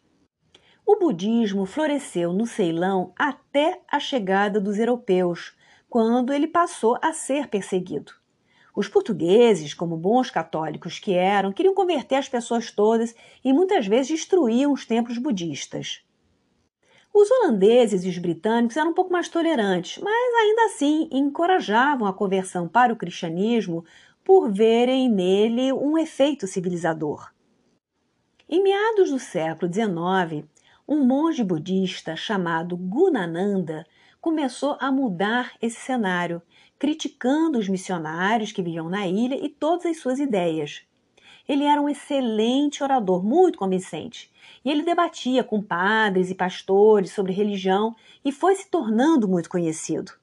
O 0.85 0.97
budismo 0.97 1.65
floresceu 1.65 2.33
no 2.33 2.45
Ceilão 2.45 3.13
até 3.17 3.81
a 3.89 3.99
chegada 3.99 4.59
dos 4.59 4.79
europeus, 4.79 5.55
quando 5.89 6.33
ele 6.33 6.47
passou 6.47 6.97
a 7.01 7.11
ser 7.11 7.47
perseguido. 7.47 8.20
Os 8.75 8.87
portugueses, 8.87 9.73
como 9.73 9.97
bons 9.97 10.29
católicos 10.29 10.97
que 10.97 11.13
eram, 11.13 11.51
queriam 11.51 11.75
converter 11.75 12.15
as 12.15 12.29
pessoas 12.29 12.71
todas 12.71 13.13
e 13.43 13.51
muitas 13.51 13.85
vezes 13.85 14.11
destruíam 14.11 14.71
os 14.71 14.85
templos 14.85 15.17
budistas. 15.17 16.03
Os 17.13 17.29
holandeses 17.29 18.05
e 18.05 18.09
os 18.09 18.17
britânicos 18.17 18.77
eram 18.77 18.91
um 18.91 18.93
pouco 18.93 19.11
mais 19.11 19.27
tolerantes, 19.27 20.01
mas 20.01 20.35
ainda 20.35 20.65
assim 20.65 21.09
encorajavam 21.11 22.07
a 22.07 22.13
conversão 22.13 22.69
para 22.69 22.93
o 22.93 22.95
cristianismo 22.95 23.83
por 24.23 24.49
verem 24.49 25.09
nele 25.09 25.73
um 25.73 25.97
efeito 25.97 26.47
civilizador. 26.47 27.29
Em 28.47 28.63
meados 28.63 29.09
do 29.11 29.19
século 29.19 29.71
XIX, 29.71 30.47
um 30.87 31.05
monge 31.05 31.43
budista 31.43 32.15
chamado 32.15 32.77
Gunananda 32.77 33.85
começou 34.21 34.77
a 34.79 34.91
mudar 34.91 35.53
esse 35.61 35.79
cenário, 35.79 36.41
criticando 36.81 37.59
os 37.59 37.69
missionários 37.69 38.51
que 38.51 38.63
viviam 38.63 38.89
na 38.89 39.05
ilha 39.05 39.35
e 39.35 39.47
todas 39.47 39.85
as 39.85 39.97
suas 39.97 40.17
ideias. 40.17 40.81
Ele 41.47 41.63
era 41.63 41.79
um 41.79 41.87
excelente 41.87 42.83
orador, 42.83 43.23
muito 43.23 43.59
convincente, 43.59 44.31
e 44.65 44.71
ele 44.71 44.81
debatia 44.81 45.43
com 45.43 45.61
padres 45.61 46.31
e 46.31 46.35
pastores 46.35 47.11
sobre 47.11 47.33
religião 47.33 47.95
e 48.25 48.31
foi 48.31 48.55
se 48.55 48.67
tornando 48.67 49.27
muito 49.27 49.47
conhecido. 49.47 50.13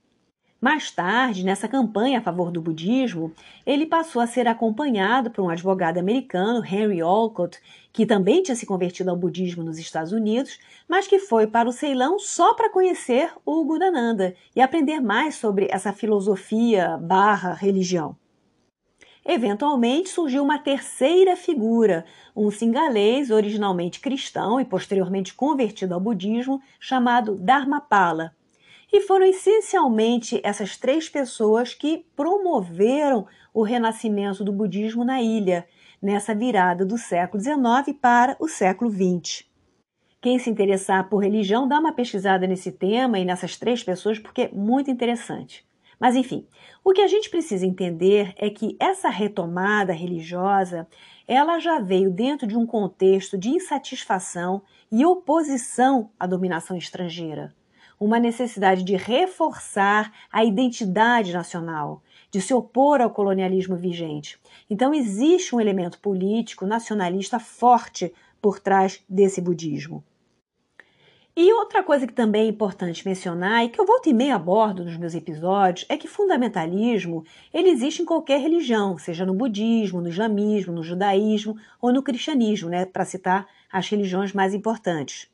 Mais 0.60 0.90
tarde, 0.90 1.44
nessa 1.44 1.68
campanha 1.68 2.18
a 2.18 2.22
favor 2.22 2.50
do 2.50 2.60
budismo, 2.60 3.32
ele 3.64 3.86
passou 3.86 4.20
a 4.20 4.26
ser 4.26 4.48
acompanhado 4.48 5.30
por 5.30 5.44
um 5.44 5.48
advogado 5.48 5.98
americano, 5.98 6.64
Henry 6.66 7.00
Olcott, 7.00 7.60
que 7.92 8.04
também 8.04 8.42
tinha 8.42 8.56
se 8.56 8.66
convertido 8.66 9.08
ao 9.08 9.16
budismo 9.16 9.62
nos 9.62 9.78
Estados 9.78 10.10
Unidos, 10.10 10.58
mas 10.88 11.06
que 11.06 11.20
foi 11.20 11.46
para 11.46 11.68
o 11.68 11.72
Ceilão 11.72 12.18
só 12.18 12.54
para 12.54 12.70
conhecer 12.70 13.30
o 13.46 13.64
Gudananda 13.64 14.34
e 14.54 14.60
aprender 14.60 14.98
mais 14.98 15.36
sobre 15.36 15.68
essa 15.70 15.92
filosofia 15.92 16.98
barra 17.00 17.52
religião. 17.52 18.16
Eventualmente 19.24 20.08
surgiu 20.08 20.42
uma 20.42 20.58
terceira 20.58 21.36
figura, 21.36 22.04
um 22.34 22.50
singalês 22.50 23.30
originalmente 23.30 24.00
cristão 24.00 24.60
e 24.60 24.64
posteriormente 24.64 25.34
convertido 25.34 25.94
ao 25.94 26.00
budismo, 26.00 26.60
chamado 26.80 27.36
Dharmapala. 27.36 28.34
E 28.92 29.02
foram 29.02 29.26
essencialmente 29.26 30.40
essas 30.42 30.76
três 30.76 31.08
pessoas 31.08 31.74
que 31.74 32.06
promoveram 32.16 33.26
o 33.52 33.62
renascimento 33.62 34.42
do 34.42 34.52
budismo 34.52 35.04
na 35.04 35.20
ilha, 35.20 35.66
nessa 36.00 36.34
virada 36.34 36.86
do 36.86 36.96
século 36.96 37.42
XIX 37.42 37.98
para 38.00 38.36
o 38.40 38.48
século 38.48 38.90
XX. 38.90 39.44
Quem 40.20 40.38
se 40.38 40.50
interessar 40.50 41.08
por 41.08 41.18
religião, 41.18 41.68
dá 41.68 41.78
uma 41.78 41.92
pesquisada 41.92 42.46
nesse 42.46 42.72
tema 42.72 43.18
e 43.18 43.24
nessas 43.24 43.56
três 43.56 43.84
pessoas, 43.84 44.18
porque 44.18 44.42
é 44.42 44.50
muito 44.52 44.90
interessante. 44.90 45.66
Mas 46.00 46.16
enfim, 46.16 46.46
o 46.84 46.92
que 46.92 47.00
a 47.00 47.06
gente 47.06 47.28
precisa 47.28 47.66
entender 47.66 48.32
é 48.36 48.48
que 48.48 48.76
essa 48.80 49.08
retomada 49.08 49.92
religiosa, 49.92 50.86
ela 51.26 51.58
já 51.58 51.78
veio 51.78 52.10
dentro 52.10 52.46
de 52.46 52.56
um 52.56 52.64
contexto 52.64 53.36
de 53.36 53.50
insatisfação 53.50 54.62
e 54.90 55.04
oposição 55.04 56.10
à 56.18 56.26
dominação 56.26 56.76
estrangeira. 56.76 57.54
Uma 57.98 58.18
necessidade 58.18 58.84
de 58.84 58.96
reforçar 58.96 60.12
a 60.32 60.44
identidade 60.44 61.32
nacional, 61.32 62.02
de 62.30 62.40
se 62.40 62.54
opor 62.54 63.00
ao 63.00 63.10
colonialismo 63.10 63.76
vigente. 63.76 64.38
Então 64.68 64.94
existe 64.94 65.54
um 65.54 65.60
elemento 65.60 65.98
político 65.98 66.66
nacionalista 66.66 67.38
forte 67.38 68.12
por 68.40 68.60
trás 68.60 69.02
desse 69.08 69.40
budismo. 69.40 70.04
E 71.40 71.52
outra 71.52 71.84
coisa 71.84 72.04
que 72.04 72.12
também 72.12 72.46
é 72.46 72.48
importante 72.48 73.06
mencionar 73.06 73.64
e 73.64 73.68
que 73.68 73.80
eu 73.80 73.86
volto 73.86 74.08
e 74.08 74.12
meia 74.12 74.34
abordo 74.34 74.84
nos 74.84 74.96
meus 74.96 75.14
episódios 75.14 75.86
é 75.88 75.96
que 75.96 76.08
fundamentalismo 76.08 77.24
ele 77.54 77.68
existe 77.68 78.02
em 78.02 78.04
qualquer 78.04 78.40
religião, 78.40 78.98
seja 78.98 79.24
no 79.24 79.32
budismo, 79.32 80.00
no 80.00 80.08
islamismo, 80.08 80.72
no 80.72 80.82
judaísmo 80.82 81.56
ou 81.80 81.92
no 81.92 82.02
cristianismo, 82.02 82.68
né, 82.68 82.84
para 82.84 83.04
citar 83.04 83.46
as 83.70 83.88
religiões 83.88 84.32
mais 84.32 84.52
importantes. 84.52 85.30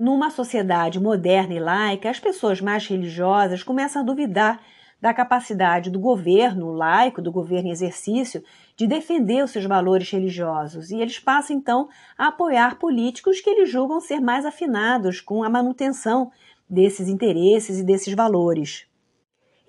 Numa 0.00 0.30
sociedade 0.30 0.98
moderna 0.98 1.52
e 1.52 1.60
laica, 1.60 2.08
as 2.08 2.18
pessoas 2.18 2.58
mais 2.58 2.86
religiosas 2.86 3.62
começam 3.62 4.00
a 4.00 4.04
duvidar 4.04 4.58
da 4.98 5.12
capacidade 5.12 5.90
do 5.90 6.00
governo 6.00 6.72
laico, 6.72 7.20
do 7.20 7.30
governo 7.30 7.68
em 7.68 7.70
exercício, 7.70 8.42
de 8.74 8.86
defender 8.86 9.44
os 9.44 9.50
seus 9.50 9.66
valores 9.66 10.10
religiosos. 10.10 10.90
E 10.90 10.96
eles 10.96 11.18
passam, 11.18 11.54
então, 11.54 11.90
a 12.16 12.28
apoiar 12.28 12.78
políticos 12.78 13.42
que 13.42 13.50
eles 13.50 13.68
julgam 13.68 14.00
ser 14.00 14.20
mais 14.20 14.46
afinados 14.46 15.20
com 15.20 15.44
a 15.44 15.50
manutenção 15.50 16.32
desses 16.66 17.06
interesses 17.06 17.78
e 17.78 17.84
desses 17.84 18.14
valores. 18.14 18.89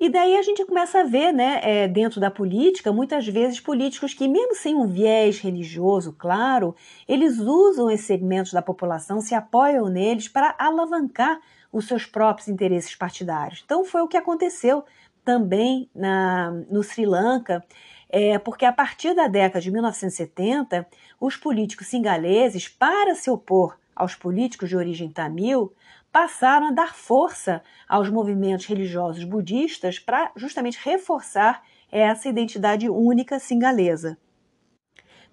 E 0.02 0.10
daí 0.10 0.36
a 0.36 0.42
gente 0.42 0.66
começa 0.66 1.02
a 1.02 1.04
ver, 1.04 1.32
né, 1.32 1.60
é, 1.62 1.88
dentro 1.88 2.20
da 2.20 2.32
política, 2.32 2.92
muitas 2.92 3.28
vezes 3.28 3.60
políticos 3.60 4.16
que, 4.16 4.28
mesmo 4.28 4.56
sem 4.56 4.74
um 4.74 4.88
viés 4.88 5.40
religioso 5.40 6.12
claro, 6.18 6.76
eles 7.08 7.38
usam 7.38 7.88
esses 7.88 8.08
segmentos 8.08 8.52
da 8.52 8.64
população, 8.64 9.22
se 9.22 9.36
apoiam 9.36 9.88
neles 9.90 10.28
para 10.28 10.56
alavancar 10.58 11.40
os 11.72 11.88
seus 11.88 12.04
próprios 12.04 12.48
interesses 12.48 12.96
partidários. 12.96 13.62
Então 13.64 13.86
foi 13.86 14.02
o 14.02 14.08
que 14.08 14.18
aconteceu 14.18 14.84
também 15.24 15.88
na, 15.94 16.50
no 16.68 16.82
Sri 16.82 17.06
Lanka, 17.06 17.64
é, 18.10 18.40
porque 18.40 18.66
a 18.66 18.74
partir 18.74 19.14
da 19.14 19.28
década 19.28 19.62
de 19.62 19.70
1970, 19.70 20.88
os 21.20 21.38
políticos 21.38 21.86
singaleses, 21.86 22.68
para 22.68 23.14
se 23.14 23.30
opor 23.30 23.78
aos 23.96 24.16
políticos 24.16 24.68
de 24.68 24.76
origem 24.76 25.12
tamil, 25.12 25.72
passaram 26.12 26.67
a 26.67 26.71
dar 26.71 26.93
força 26.93 27.63
aos 27.88 28.10
movimentos 28.10 28.65
religiosos 28.65 29.24
budistas 29.24 29.97
para 29.97 30.32
justamente 30.36 30.80
reforçar 30.84 31.63
essa 31.91 32.28
identidade 32.28 32.89
única 32.89 33.39
singalesa. 33.39 34.17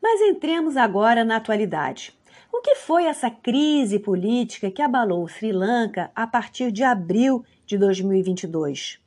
Mas 0.01 0.21
entremos 0.21 0.77
agora 0.77 1.25
na 1.25 1.37
atualidade. 1.37 2.17
O 2.53 2.61
que 2.61 2.77
foi 2.77 3.05
essa 3.05 3.31
crise 3.31 3.99
política 3.99 4.71
que 4.71 4.81
abalou 4.81 5.25
o 5.25 5.29
Sri 5.29 5.53
Lanka 5.53 6.11
a 6.15 6.27
partir 6.27 6.73
de 6.73 6.83
abril 6.83 7.45
de 7.67 7.77
2022? 7.77 9.01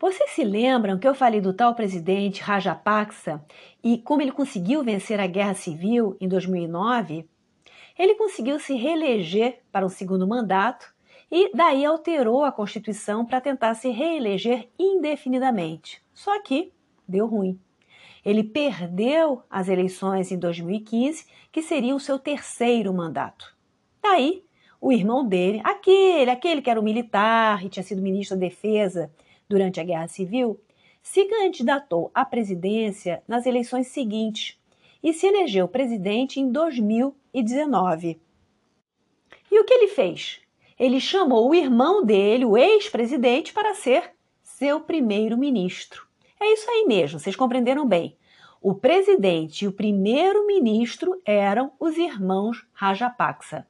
Vocês 0.00 0.30
se 0.30 0.42
lembram 0.42 0.98
que 0.98 1.06
eu 1.06 1.14
falei 1.14 1.40
do 1.40 1.52
tal 1.52 1.74
presidente 1.74 2.42
Rajapaksa 2.42 3.44
e 3.84 3.98
como 3.98 4.22
ele 4.22 4.32
conseguiu 4.32 4.82
vencer 4.82 5.20
a 5.20 5.26
guerra 5.26 5.54
civil 5.54 6.16
em 6.20 6.26
2009? 6.26 7.28
Ele 7.98 8.14
conseguiu 8.14 8.58
se 8.58 8.74
reeleger 8.74 9.60
para 9.70 9.86
um 9.86 9.88
segundo 9.88 10.26
mandato 10.26 10.92
e 11.30 11.50
daí 11.54 11.84
alterou 11.84 12.44
a 12.44 12.52
Constituição 12.52 13.24
para 13.24 13.40
tentar 13.40 13.74
se 13.74 13.88
reeleger 13.90 14.68
indefinidamente. 14.78 16.02
Só 16.12 16.40
que 16.42 16.72
deu 17.08 17.26
ruim. 17.26 17.58
Ele 18.24 18.44
perdeu 18.44 19.42
as 19.50 19.68
eleições 19.68 20.30
em 20.30 20.38
2015, 20.38 21.26
que 21.50 21.62
seria 21.62 21.94
o 21.94 22.00
seu 22.00 22.18
terceiro 22.18 22.92
mandato. 22.94 23.56
Daí, 24.02 24.44
o 24.80 24.92
irmão 24.92 25.26
dele, 25.26 25.60
aquele, 25.64 26.30
aquele 26.30 26.62
que 26.62 26.70
era 26.70 26.80
o 26.80 26.84
militar 26.84 27.64
e 27.64 27.68
tinha 27.68 27.82
sido 27.82 28.02
ministro 28.02 28.36
da 28.36 28.46
Defesa 28.46 29.10
durante 29.48 29.80
a 29.80 29.84
Guerra 29.84 30.08
Civil, 30.08 30.60
se 31.02 31.24
candidatou 31.24 32.10
à 32.14 32.24
presidência 32.24 33.22
nas 33.26 33.44
eleições 33.44 33.88
seguintes 33.88 34.56
e 35.02 35.12
se 35.12 35.26
elegeu 35.26 35.66
presidente 35.66 36.38
em 36.38 36.50
2019. 37.32 38.20
E 39.50 39.60
o 39.60 39.64
que 39.64 39.72
ele 39.74 39.88
fez? 39.88 40.40
Ele 40.78 41.00
chamou 41.00 41.50
o 41.50 41.54
irmão 41.54 42.04
dele, 42.04 42.44
o 42.44 42.56
ex-presidente, 42.56 43.52
para 43.52 43.74
ser 43.74 44.12
seu 44.42 44.80
primeiro-ministro. 44.80 46.06
É 46.40 46.52
isso 46.52 46.70
aí 46.70 46.84
mesmo, 46.86 47.18
vocês 47.18 47.36
compreenderam 47.36 47.86
bem. 47.86 48.16
O 48.60 48.74
presidente 48.74 49.64
e 49.64 49.68
o 49.68 49.72
primeiro-ministro 49.72 51.20
eram 51.24 51.72
os 51.80 51.96
irmãos 51.96 52.66
Rajapaksa. 52.72 53.66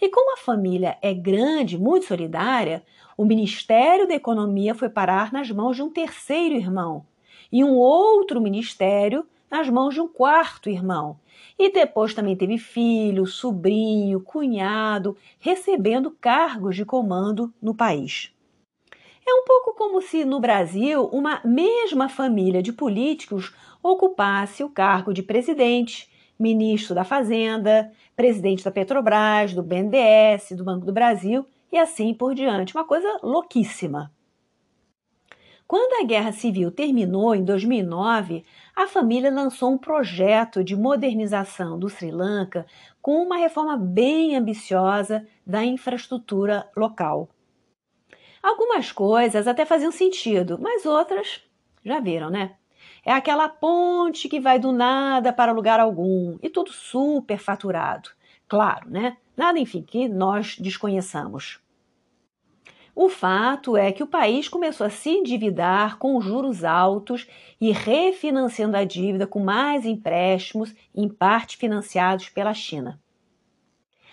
E 0.00 0.08
como 0.08 0.34
a 0.34 0.38
família 0.38 0.96
é 1.02 1.12
grande, 1.12 1.78
muito 1.78 2.06
solidária, 2.06 2.84
o 3.16 3.24
Ministério 3.24 4.08
da 4.08 4.14
Economia 4.14 4.74
foi 4.74 4.88
parar 4.88 5.32
nas 5.32 5.50
mãos 5.50 5.76
de 5.76 5.82
um 5.82 5.90
terceiro 5.90 6.54
irmão 6.54 7.06
e 7.50 7.62
um 7.62 7.74
outro 7.76 8.40
ministério 8.40 9.26
nas 9.52 9.68
mãos 9.68 9.92
de 9.92 10.00
um 10.00 10.08
quarto 10.08 10.70
irmão. 10.70 11.20
E 11.58 11.70
depois 11.70 12.14
também 12.14 12.34
teve 12.34 12.56
filho, 12.56 13.26
sobrinho, 13.26 14.22
cunhado, 14.22 15.14
recebendo 15.38 16.10
cargos 16.10 16.74
de 16.74 16.86
comando 16.86 17.52
no 17.60 17.74
país. 17.74 18.32
É 19.26 19.34
um 19.34 19.44
pouco 19.44 19.74
como 19.74 20.00
se 20.00 20.24
no 20.24 20.40
Brasil 20.40 21.04
uma 21.12 21.42
mesma 21.44 22.08
família 22.08 22.62
de 22.62 22.72
políticos 22.72 23.54
ocupasse 23.82 24.64
o 24.64 24.70
cargo 24.70 25.12
de 25.12 25.22
presidente, 25.22 26.10
ministro 26.38 26.94
da 26.94 27.04
Fazenda, 27.04 27.92
presidente 28.16 28.64
da 28.64 28.70
Petrobras, 28.70 29.52
do 29.52 29.62
BNDES, 29.62 30.52
do 30.56 30.64
Banco 30.64 30.86
do 30.86 30.92
Brasil 30.94 31.46
e 31.70 31.76
assim 31.76 32.14
por 32.14 32.34
diante. 32.34 32.74
Uma 32.74 32.84
coisa 32.84 33.18
louquíssima. 33.22 34.10
Quando 35.72 36.02
a 36.02 36.06
Guerra 36.06 36.32
Civil 36.32 36.70
terminou 36.70 37.34
em 37.34 37.42
2009, 37.42 38.44
a 38.76 38.86
família 38.86 39.32
lançou 39.32 39.72
um 39.72 39.78
projeto 39.78 40.62
de 40.62 40.76
modernização 40.76 41.78
do 41.78 41.88
Sri 41.88 42.10
Lanka 42.10 42.66
com 43.00 43.22
uma 43.22 43.38
reforma 43.38 43.74
bem 43.74 44.36
ambiciosa 44.36 45.26
da 45.46 45.64
infraestrutura 45.64 46.70
local. 46.76 47.30
Algumas 48.42 48.92
coisas 48.92 49.48
até 49.48 49.64
faziam 49.64 49.90
sentido, 49.90 50.58
mas 50.60 50.84
outras 50.84 51.40
já 51.82 52.00
viram, 52.00 52.28
né? 52.28 52.56
É 53.02 53.12
aquela 53.14 53.48
ponte 53.48 54.28
que 54.28 54.40
vai 54.40 54.58
do 54.58 54.72
nada 54.72 55.32
para 55.32 55.52
lugar 55.52 55.80
algum 55.80 56.36
e 56.42 56.50
tudo 56.50 56.70
super 56.70 57.38
faturado. 57.38 58.10
Claro, 58.46 58.90
né? 58.90 59.16
Nada, 59.34 59.58
enfim, 59.58 59.80
que 59.80 60.06
nós 60.06 60.58
desconheçamos. 60.58 61.61
O 62.94 63.08
fato 63.08 63.76
é 63.76 63.90
que 63.90 64.02
o 64.02 64.06
país 64.06 64.48
começou 64.48 64.86
a 64.86 64.90
se 64.90 65.08
endividar 65.08 65.98
com 65.98 66.20
juros 66.20 66.62
altos 66.62 67.26
e 67.58 67.72
refinanciando 67.72 68.76
a 68.76 68.84
dívida 68.84 69.26
com 69.26 69.40
mais 69.40 69.86
empréstimos, 69.86 70.74
em 70.94 71.08
parte 71.08 71.56
financiados 71.56 72.28
pela 72.28 72.52
China. 72.52 73.00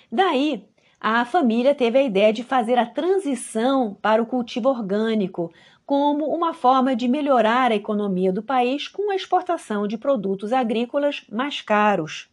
Daí, 0.10 0.66
a 1.00 1.26
família 1.26 1.76
teve 1.76 2.00
a 2.00 2.04
ideia 2.04 2.32
de 2.32 2.44
fazer 2.44 2.78
a 2.78 2.86
transição 2.86 3.98
para 4.02 4.22
o 4.22 4.26
cultivo 4.26 4.70
orgânico 4.70 5.52
como 5.86 6.26
uma 6.26 6.54
forma 6.54 6.96
de 6.96 7.08
melhorar 7.08 7.72
a 7.72 7.76
economia 7.76 8.32
do 8.32 8.44
país 8.44 8.88
com 8.88 9.12
a 9.12 9.16
exportação 9.16 9.88
de 9.88 9.98
produtos 9.98 10.54
agrícolas 10.54 11.26
mais 11.30 11.62
caros. 11.62 12.30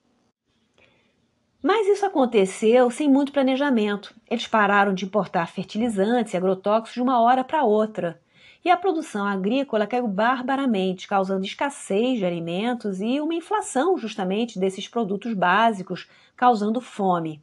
Mas 1.67 1.89
isso 1.89 2.07
aconteceu 2.07 2.89
sem 2.93 3.11
muito 3.11 3.33
planejamento. 3.33 4.15
Eles 4.31 4.47
pararam 4.47 4.95
de 4.95 5.05
importar 5.05 5.49
fertilizantes 5.49 6.33
e 6.33 6.37
agrotóxicos 6.37 6.95
de 6.95 7.03
uma 7.03 7.21
hora 7.21 7.43
para 7.43 7.65
outra. 7.65 8.21
E 8.65 8.71
a 8.71 8.77
produção 8.77 9.27
agrícola 9.27 9.85
caiu 9.85 10.07
barbaramente, 10.07 11.09
causando 11.09 11.45
escassez 11.45 12.21
de 12.21 12.25
alimentos 12.25 13.01
e 13.01 13.21
uma 13.21 13.35
inflação 13.35 13.99
justamente 13.99 14.61
desses 14.61 14.87
produtos 14.87 15.35
básicos, 15.35 16.09
causando 16.37 16.81
fome. 16.81 17.43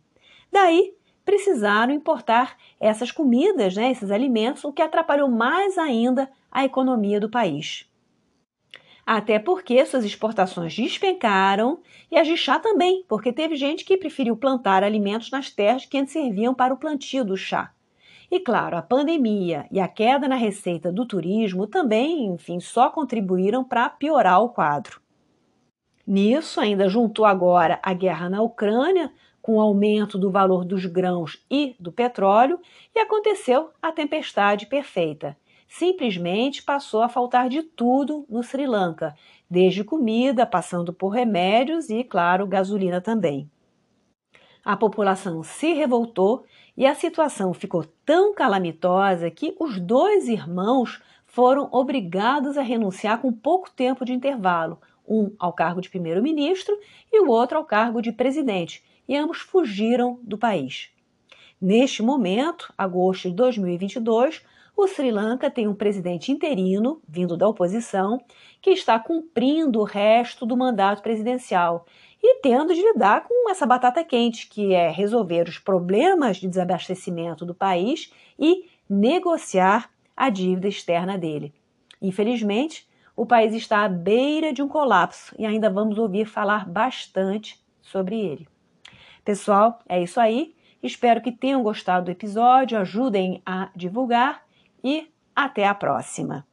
Daí 0.50 0.94
precisaram 1.26 1.94
importar 1.94 2.56
essas 2.80 3.12
comidas, 3.12 3.76
né, 3.76 3.92
esses 3.92 4.10
alimentos, 4.10 4.64
o 4.64 4.72
que 4.72 4.82
atrapalhou 4.82 5.28
mais 5.28 5.78
ainda 5.78 6.32
a 6.50 6.64
economia 6.64 7.20
do 7.20 7.30
país. 7.30 7.92
Até 9.06 9.38
porque 9.38 9.86
suas 9.86 10.06
exportações 10.06 10.74
despencaram 10.76 11.80
e 12.10 12.18
as 12.18 12.26
de 12.26 12.38
chá 12.38 12.58
também, 12.58 13.04
porque 13.08 13.34
teve 13.34 13.56
gente 13.56 13.84
que 13.84 13.98
preferiu 13.98 14.38
plantar 14.38 14.84
alimentos 14.84 15.30
nas 15.30 15.50
terras 15.50 15.86
que 15.86 15.98
antes 15.98 16.14
serviam 16.14 16.54
para 16.54 16.74
o 16.74 16.78
plantio 16.78 17.26
do 17.26 17.36
chá. 17.36 17.74
E 18.32 18.40
claro, 18.40 18.78
a 18.78 18.82
pandemia 18.82 19.68
e 19.70 19.80
a 19.80 19.88
queda 19.88 20.28
na 20.28 20.36
receita 20.36 20.92
do 20.92 21.06
turismo 21.06 21.68
também, 21.68 22.26
enfim, 22.28 22.60
só 22.60 22.90
contribuíram 22.90 23.64
para 23.64 23.90
piorar 23.90 24.42
o 24.42 24.50
quadro. 24.50 25.02
Nisso, 26.08 26.60
ainda 26.60 26.90
juntou 26.90 27.26
agora 27.26 27.80
a 27.84 27.94
guerra 27.94 28.30
na 28.30 28.42
Ucrânia, 28.42 29.12
com 29.42 29.58
o 29.58 29.62
aumento 29.62 30.18
do 30.18 30.32
valor 30.32 30.66
dos 30.66 30.86
grãos 30.86 31.46
e 31.52 31.76
do 31.80 31.92
petróleo, 31.92 32.60
e 32.96 33.00
aconteceu 33.00 33.70
a 33.82 33.92
tempestade 33.92 34.66
perfeita. 34.66 35.38
Simplesmente 35.76 36.62
passou 36.62 37.02
a 37.02 37.10
faltar 37.10 37.50
de 37.50 37.64
tudo 37.64 38.28
no 38.30 38.44
Sri 38.44 38.68
Lanka, 38.68 39.16
desde 39.50 39.84
comida, 39.84 40.46
passando 40.46 40.94
por 40.94 41.10
remédios 41.10 41.90
e, 41.90 42.04
claro, 42.04 42.46
gasolina 42.46 43.02
também. 43.02 43.50
A 44.64 44.78
população 44.78 45.42
se 45.42 45.74
revoltou 45.74 46.46
e 46.78 46.86
a 46.86 46.94
situação 46.94 47.56
ficou 47.56 47.84
tão 48.06 48.36
calamitosa 48.36 49.32
que 49.32 49.56
os 49.60 49.80
dois 49.80 50.28
irmãos 50.28 51.02
foram 51.26 51.70
obrigados 51.72 52.56
a 52.56 52.62
renunciar 52.62 53.20
com 53.20 53.34
pouco 53.34 53.72
tempo 53.72 54.06
de 54.06 54.14
intervalo, 54.14 54.80
um 55.08 55.32
ao 55.40 55.54
cargo 55.54 55.82
de 55.82 55.90
primeiro-ministro 55.90 56.78
e 57.12 57.20
o 57.20 57.32
outro 57.32 57.58
ao 57.58 57.66
cargo 57.66 58.00
de 58.00 58.12
presidente, 58.12 58.84
e 59.08 59.18
ambos 59.18 59.40
fugiram 59.40 60.20
do 60.22 60.38
país. 60.38 60.92
Neste 61.60 62.04
momento, 62.04 62.72
agosto 62.78 63.28
de 63.28 63.36
2022, 63.36 64.44
o 64.76 64.88
Sri 64.88 65.12
Lanka 65.12 65.52
tem 65.52 65.68
um 65.68 65.76
presidente 65.76 66.32
interino, 66.32 67.02
vindo 67.08 67.38
da 67.38 67.48
oposição, 67.48 68.20
que 68.62 68.72
está 68.72 69.00
cumprindo 69.00 69.80
o 69.80 69.84
resto 69.84 70.46
do 70.46 70.58
mandato 70.58 71.02
presidencial 71.02 71.86
e 72.22 72.40
tendo 72.42 72.74
de 72.74 72.82
lidar 72.82 73.28
com 73.28 73.50
essa 73.50 73.66
batata 73.66 74.04
quente, 74.04 74.48
que 74.48 74.74
é 74.74 74.90
resolver 74.90 75.48
os 75.48 75.60
problemas 75.60 76.38
de 76.38 76.48
desabastecimento 76.48 77.46
do 77.46 77.54
país 77.54 78.12
e 78.40 78.70
negociar 78.90 79.90
a 80.16 80.30
dívida 80.30 80.68
externa 80.68 81.18
dele. 81.18 81.54
Infelizmente, 82.02 82.88
o 83.16 83.26
país 83.26 83.54
está 83.54 83.84
à 83.84 83.90
beira 83.90 84.52
de 84.52 84.62
um 84.62 84.68
colapso 84.68 85.36
e 85.38 85.46
ainda 85.46 85.70
vamos 85.70 85.98
ouvir 85.98 86.26
falar 86.26 86.68
bastante 86.68 87.62
sobre 87.82 88.20
ele. 88.20 88.48
Pessoal, 89.24 89.80
é 89.88 90.02
isso 90.02 90.20
aí. 90.20 90.56
Espero 90.82 91.22
que 91.22 91.32
tenham 91.32 91.64
gostado 91.64 92.06
do 92.06 92.12
episódio, 92.12 92.78
ajudem 92.78 93.42
a 93.46 93.70
divulgar 93.76 94.43
e 94.84 95.12
até 95.36 95.68
a 95.68 95.74
próxima. 95.74 96.46